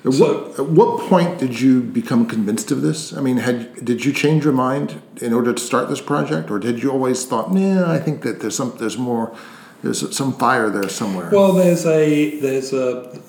[0.05, 3.13] At, So- what, at what point did you become convinced of this?
[3.13, 6.59] I mean, had did you change your mind in order to start this project, or
[6.61, 9.35] did you always thought, nah, I think that there's some, there's more,
[9.83, 11.31] there's some fire there somewhere?
[11.31, 13.21] Well, there's a there's a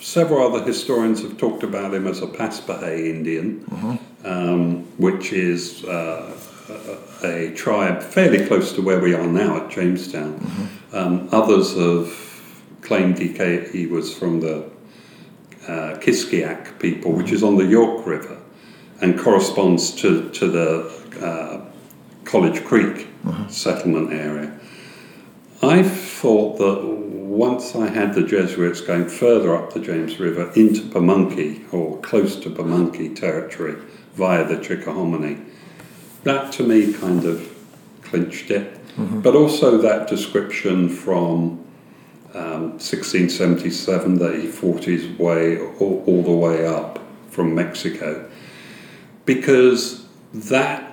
[0.00, 6.36] several other historians have talked about him as a Paspahegh Indian, um, which is uh,
[7.22, 10.40] a, a tribe fairly close to where we are now at Jamestown.
[10.92, 12.14] Um, others have
[12.80, 14.70] claimed he, ca he was from the
[15.66, 18.38] uh, Kiskiak people, which is on the York River,
[19.00, 20.70] and corresponds to to the
[21.20, 21.60] uh,
[22.24, 23.08] College Creek
[23.48, 24.57] settlement area.
[25.62, 30.82] I thought that once I had the Jesuits going further up the James River into
[30.82, 33.76] Pamunkey or close to Pamunkey territory
[34.14, 35.44] via the Chickahominy,
[36.22, 37.54] that to me kind of
[38.02, 38.78] clinched it.
[39.22, 41.64] But also that description from
[42.34, 46.98] um, 1677 that he fought his way all, all the way up
[47.30, 48.28] from Mexico,
[49.24, 50.87] because that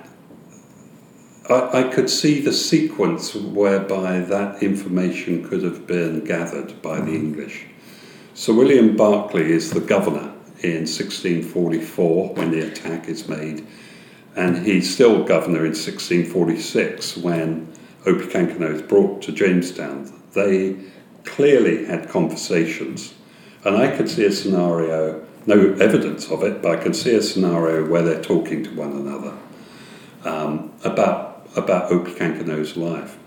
[1.48, 7.14] I, I could see the sequence whereby that information could have been gathered by the
[7.14, 7.66] English.
[8.34, 10.32] Sir William Berkeley is the governor
[10.62, 13.66] in 1644 when the attack is made,
[14.34, 17.72] and he's still governor in 1646 when
[18.04, 20.12] Opechancanough is brought to Jamestown.
[20.32, 20.76] They
[21.24, 23.14] clearly had conversations,
[23.64, 27.22] and I could see a scenario, no evidence of it, but I could see a
[27.22, 29.36] scenario where they're talking to one another
[30.24, 33.18] um, about about Opechancanough's life.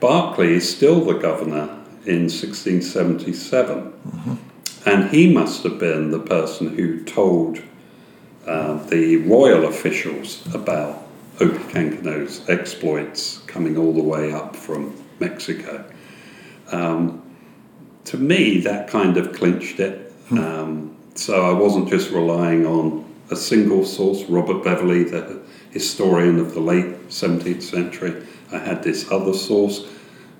[0.00, 3.92] Berkeley is still the governor in 1677,
[4.86, 7.60] and he must have been the person who told
[8.46, 11.06] uh, the royal officials about
[11.40, 15.84] Opechancanough's exploits coming all the way up from Mexico.
[16.70, 17.22] Um,
[18.04, 20.12] to me, that kind of clinched it.
[20.30, 25.40] Um, so I wasn't just relying on a single source, Robert Beverley, the
[25.74, 28.26] historian of the late 17th century.
[28.50, 29.84] I had this other source,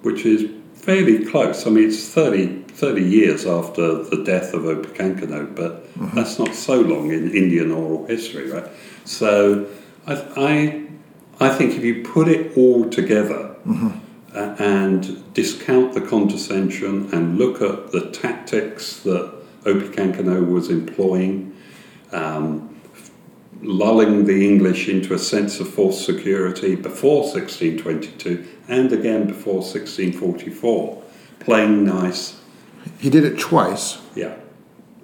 [0.03, 1.67] which is fairly close.
[1.67, 6.81] I mean, it's 30, 30 years after the death of Opechancanough, but that's not so
[6.81, 8.69] long in Indian oral history, right?
[9.05, 9.67] So
[10.07, 13.57] I, I, I think if you put it all together,
[14.35, 19.33] uh, and discount the condescension and look at the tactics that
[19.63, 21.55] Opechancanough was employing,
[22.13, 22.74] um,
[23.63, 31.03] lulling the English into a sense of false security before 1622 and again before 1644,
[31.41, 32.39] playing nice.
[32.99, 34.35] he did it twice, Yeah,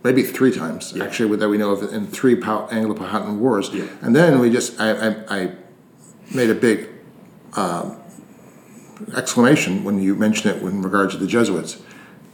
[0.05, 1.05] maybe three times Yeah.
[1.05, 3.71] actually, that we know of in three Anglo-Powhatan wars.
[3.73, 3.85] Yeah.
[4.03, 5.53] And then we just, I, I, I
[6.35, 6.89] made a big
[7.57, 7.97] um,
[9.17, 11.83] exclamation when you mentioned it in regard to the Jesuits.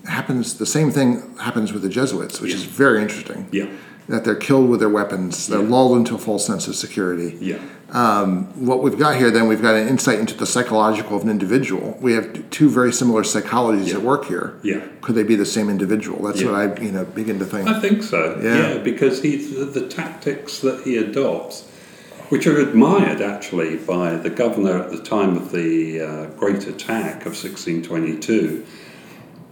[0.04, 3.48] It happens, the same thing happens with the Jesuits, which is very interesting.
[3.50, 3.66] yeah,
[4.08, 5.68] That they're killed with their weapons, they're Yeah.
[5.68, 7.36] lulled into a false sense of security.
[7.40, 7.56] yeah,
[8.54, 11.98] What we've got here, then, we've got an insight into the psychological of an individual.
[12.00, 14.54] We have two very similar psychologies at work here.
[14.62, 14.80] yeah.
[15.02, 16.24] Could they be the same individual?
[16.24, 16.52] That's Yeah.
[16.52, 17.68] what I, you know, begin to think.
[17.68, 18.38] I think so.
[18.40, 18.74] Yeah.
[18.74, 21.64] Yeah, because he's the, the tactics that he adopts,
[22.28, 27.26] which are admired actually by the governor at the time of the uh, Great Attack
[27.26, 28.62] of 1622,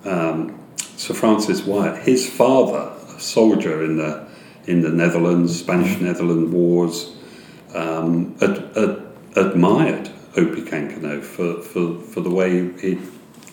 [0.05, 0.53] um,
[0.97, 2.03] Sir Francis Wyatt.
[2.05, 4.27] His father, a soldier in the
[4.67, 7.15] in the Netherlands, Spanish Netherland wars,
[7.75, 9.03] um, ad, ad,
[9.37, 12.99] admired Opechancanough for, for, for the way he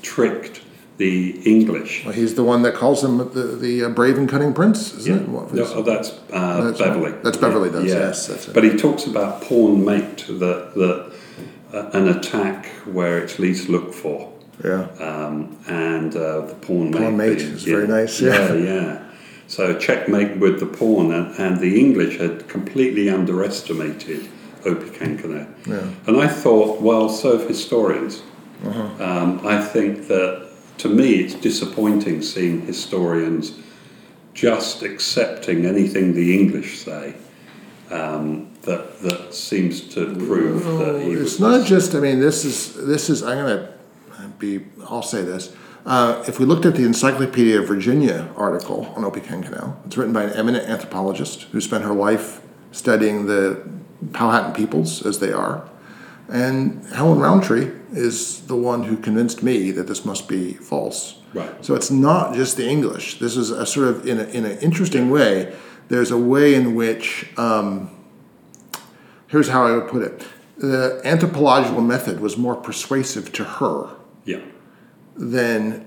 [0.01, 0.62] tricked
[0.97, 2.05] the English.
[2.05, 5.21] Well, he's the one that calls him the, the uh, brave and cunning prince, isn't
[5.24, 5.29] it?
[5.29, 7.12] What No, oh, that's, uh, That's- Beverley.
[7.24, 7.93] that's Beverley does, Yeah.
[8.00, 8.46] yes, that's.
[8.47, 11.12] But he talks about pawn mate, that, that
[11.74, 14.32] uh, an attack where it's least looked for.
[14.63, 14.88] yeah.
[15.00, 17.00] Um, and uh, the pawn mate.
[17.01, 18.54] Pawn mate being- is very nice, yeah.
[18.54, 19.11] Yeah, yeah.
[19.52, 24.30] So checkmate with the pawn, and, and the English had completely underestimated
[24.62, 25.68] Opechancanough.
[25.68, 25.90] Yeah.
[26.08, 28.24] And I thought, well, so have historians.
[28.64, 29.04] Uh-huh.
[29.04, 30.48] Um, I think that
[30.78, 33.60] to me it's disappointing seeing historians
[34.34, 37.16] just accepting anything the English say.
[37.90, 41.40] Um, that that seems to prove that he It's was.
[41.42, 41.94] not just.
[41.94, 43.22] I mean, this is this is.
[43.22, 44.66] I'm going to be.
[44.88, 45.54] I'll say this.
[45.86, 50.24] Uh, if we looked at the Encyclopedia of Virginia article on Opechancanough, it's written by
[50.24, 52.41] an eminent anthropologist who spent her life
[52.71, 53.67] studying the
[54.13, 55.67] Powhatan peoples as they are,
[56.29, 61.20] and Helen Rountree is the one who convinced me that this must be false.
[61.33, 61.63] Right.
[61.63, 63.20] So it's not just the English.
[63.20, 65.53] This is a sort of in a, in an interesting way.
[65.87, 67.89] there's a way in which, um,
[69.28, 70.24] here's how I would put it
[70.58, 73.89] the anthropological method was more persuasive to her
[74.25, 74.41] Yeah.
[75.16, 75.86] Than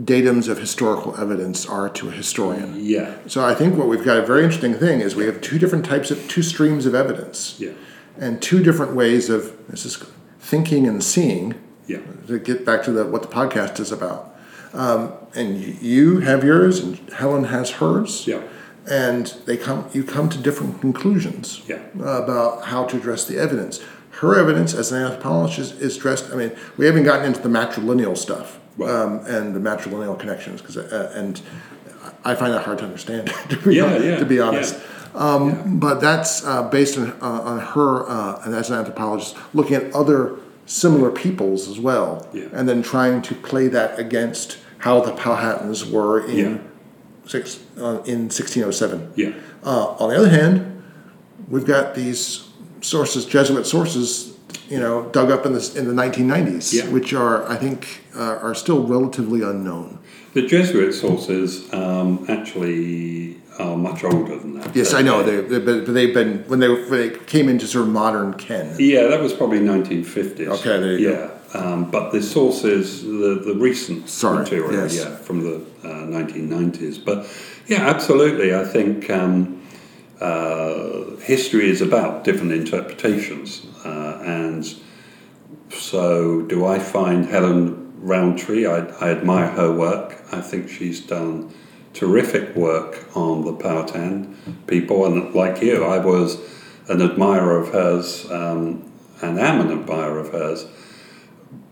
[0.00, 2.74] datums of historical evidence are to a historian.
[2.76, 3.14] Yeah.
[3.28, 5.84] So I think what we've got a very interesting thing is we have two different
[5.84, 7.72] types of two streams of evidence Yeah.
[8.18, 10.02] and two different ways of this is
[10.40, 11.54] thinking and seeing
[11.86, 11.98] Yeah.
[12.26, 14.34] to get back to the, what the podcast is about.
[14.72, 18.26] Um, and you have yours, and Helen has hers.
[18.26, 18.40] Yeah.
[18.90, 21.78] And they come, you come to different conclusions Yeah.
[21.94, 23.80] about how to address the evidence.
[24.20, 26.30] Her evidence as an anthropologist is dressed.
[26.32, 28.90] I mean, we haven't gotten into the matrilineal stuff Right.
[28.90, 31.40] um, and the matrilineal connections, because uh, and
[32.24, 33.28] I find that hard to understand.
[33.50, 34.42] to be Yeah, hon- yeah, to be yeah.
[34.42, 34.80] honest.
[35.14, 39.76] Um, But that's uh, based on, uh, on her, uh, and as an anthropologist, looking
[39.76, 40.36] at other
[40.66, 42.44] similar peoples as well, Yeah.
[42.52, 46.56] and then trying to play that against how the Powhatans were in Yeah.
[47.26, 49.12] six uh, in 1607.
[49.14, 49.32] Yeah.
[49.64, 50.82] Uh, on the other hand,
[51.48, 52.43] we've got these
[52.84, 54.36] sources, Jesuit sources,
[54.68, 56.88] you know, dug up in the in the 1990s, Yeah.
[56.92, 59.98] which are I think uh, are still relatively unknown.
[60.34, 64.74] The Jesuit sources um, actually are much older than that.
[64.74, 65.22] Yes, I know.
[65.22, 68.74] They, they, but they've been when they when they came into sort of modern Ken.
[68.78, 70.48] Yeah, that was probably 1950s.
[70.58, 71.12] Okay, there you go.
[71.12, 71.30] yeah.
[71.60, 74.96] Um, but the sources, the, the recent Sorry, material, yes.
[74.96, 75.54] yeah, from the
[75.84, 75.86] uh,
[76.18, 77.04] 1990s.
[77.04, 77.28] But
[77.68, 78.52] yeah, absolutely.
[78.52, 79.62] I think um,
[80.24, 83.66] uh, history is about different interpretations.
[83.84, 84.62] Uh, and
[85.70, 88.66] so, do I find Helen Rountree?
[88.66, 90.22] I, I admire her work.
[90.32, 91.52] I think she's done
[91.92, 94.36] terrific work on the Powhatan
[94.66, 95.04] people.
[95.06, 96.38] And like you, I was
[96.88, 98.90] an admirer of hers um,
[99.22, 100.66] and am an admirer of hers.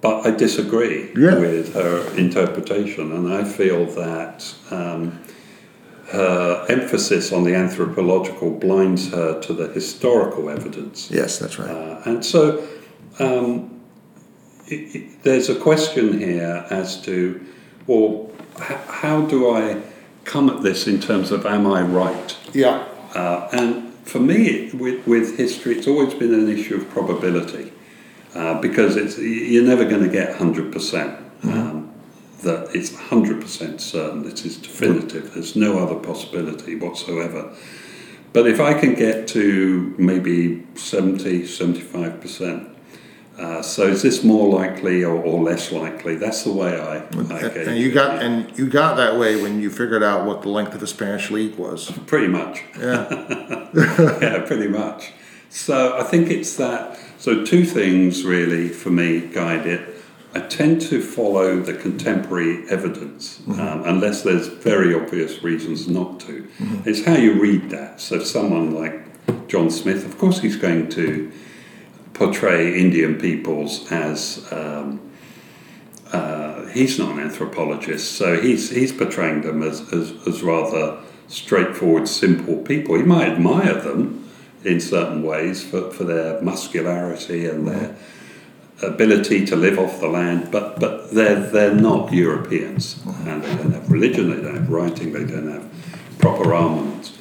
[0.01, 1.39] But I disagree Yeah.
[1.39, 5.21] with her interpretation, and I feel that um,
[6.13, 11.11] her emphasis on the anthropological blinds her to the historical evidence.
[11.11, 11.71] Yes, that's right.
[11.71, 12.67] Uh, and so
[13.19, 13.81] um,
[14.67, 17.45] it, it, there's a question here as to,
[17.87, 19.81] well, h- how do I
[20.25, 22.37] come at this in terms of am I right?
[22.53, 22.87] yeah.
[23.15, 27.73] Uh, and for me, with, with history, it's always been an issue of probability
[28.35, 31.45] uh, because it's you're never going to get 100%.
[31.45, 31.82] Um,
[32.43, 37.55] that it's 100% certain, it is definitive, there's no other possibility whatsoever.
[38.33, 42.73] But if I can get to maybe 70, 75%,
[43.39, 46.17] uh, so is this more likely or, or less likely?
[46.17, 48.27] That's the way I, I And, and you it, got yeah.
[48.27, 51.31] and you got that way when you figured out what the length of the Spanish
[51.31, 51.91] League was.
[52.07, 52.63] Pretty much.
[52.79, 53.69] Yeah.
[53.75, 55.13] yeah, pretty much.
[55.49, 56.99] So I think it's that.
[57.19, 59.92] So two things really for me guide it.
[60.35, 66.49] I tend to follow the contemporary evidence, um, unless there's very obvious reasons not to.
[66.87, 68.01] It's how you read that.
[68.01, 71.31] So someone like John Smith, of course, he's going to
[72.15, 74.47] portray Indian peoples as.
[74.51, 75.01] Um,
[76.13, 80.99] uh, he's not an anthropologist, so he's he's portraying them as, as, as rather
[81.29, 82.97] straightforward, simple people.
[82.97, 84.31] He might admire them
[84.65, 87.97] in certain ways for, for their muscularity and their
[88.83, 93.73] ability to live off the land, but but they're they're not Europeans, and they don't
[93.73, 95.71] have religion, they don't have writing, they don't have
[96.19, 97.17] proper armaments.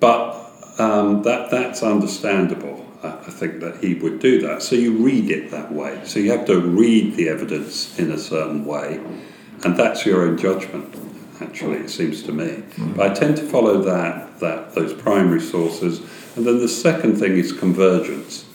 [0.00, 0.40] But
[0.78, 2.86] um, that that's understandable.
[3.02, 4.62] I, I think that he would do that.
[4.62, 6.00] So you read it that way.
[6.04, 9.00] So you have to read the evidence in a certain way,
[9.64, 10.96] and that's your own judgment.
[11.40, 12.62] Actually, it seems to me.
[12.96, 16.00] But I tend to follow that that those primary sources,
[16.36, 18.46] and then the second thing is convergence.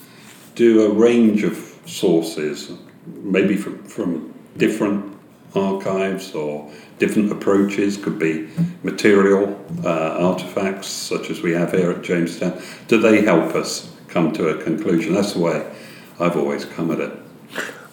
[0.56, 1.54] Do a range of
[1.84, 2.72] sources,
[3.06, 5.14] maybe from from different
[5.54, 8.48] archives or different approaches, could be
[8.82, 9.54] material
[9.84, 12.58] uh, artifacts such as we have here at Jamestown.
[12.88, 15.12] Do they help us come to a conclusion?
[15.12, 15.70] That's the way
[16.18, 17.12] I've always come at it.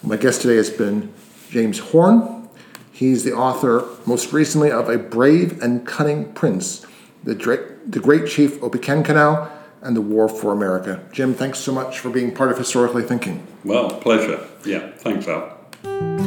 [0.01, 1.13] My guest today has been
[1.49, 2.47] James Horn.
[2.93, 6.85] He's the author, most recently, of A Brave and Cunning Prince,
[7.25, 9.49] The, Dra- the Great Chief Opechancanough,
[9.83, 11.03] and the War for America.
[11.11, 13.45] Jim, thanks so much for being part of Historically Thinking.
[13.63, 14.47] Well, pleasure.
[14.65, 15.59] Yeah, thanks, Al.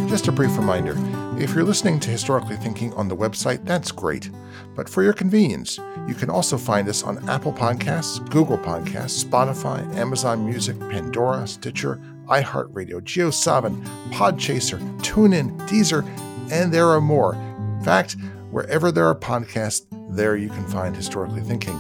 [0.09, 0.95] Just a brief reminder
[1.39, 4.31] if you're listening to Historically Thinking on the website, that's great.
[4.75, 9.85] But for your convenience, you can also find us on Apple Podcasts, Google Podcasts, Spotify,
[9.97, 16.07] Amazon Music, Pandora, Stitcher, iHeartRadio, GeoSavin, Podchaser, TuneIn, Deezer,
[16.51, 17.35] and there are more.
[17.35, 18.17] In fact,
[18.51, 21.79] wherever there are podcasts, there you can find Historically Thinking.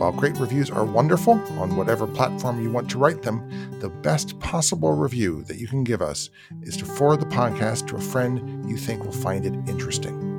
[0.00, 3.46] While great reviews are wonderful on whatever platform you want to write them,
[3.80, 6.30] the best possible review that you can give us
[6.62, 10.29] is to forward the podcast to a friend you think will find it interesting.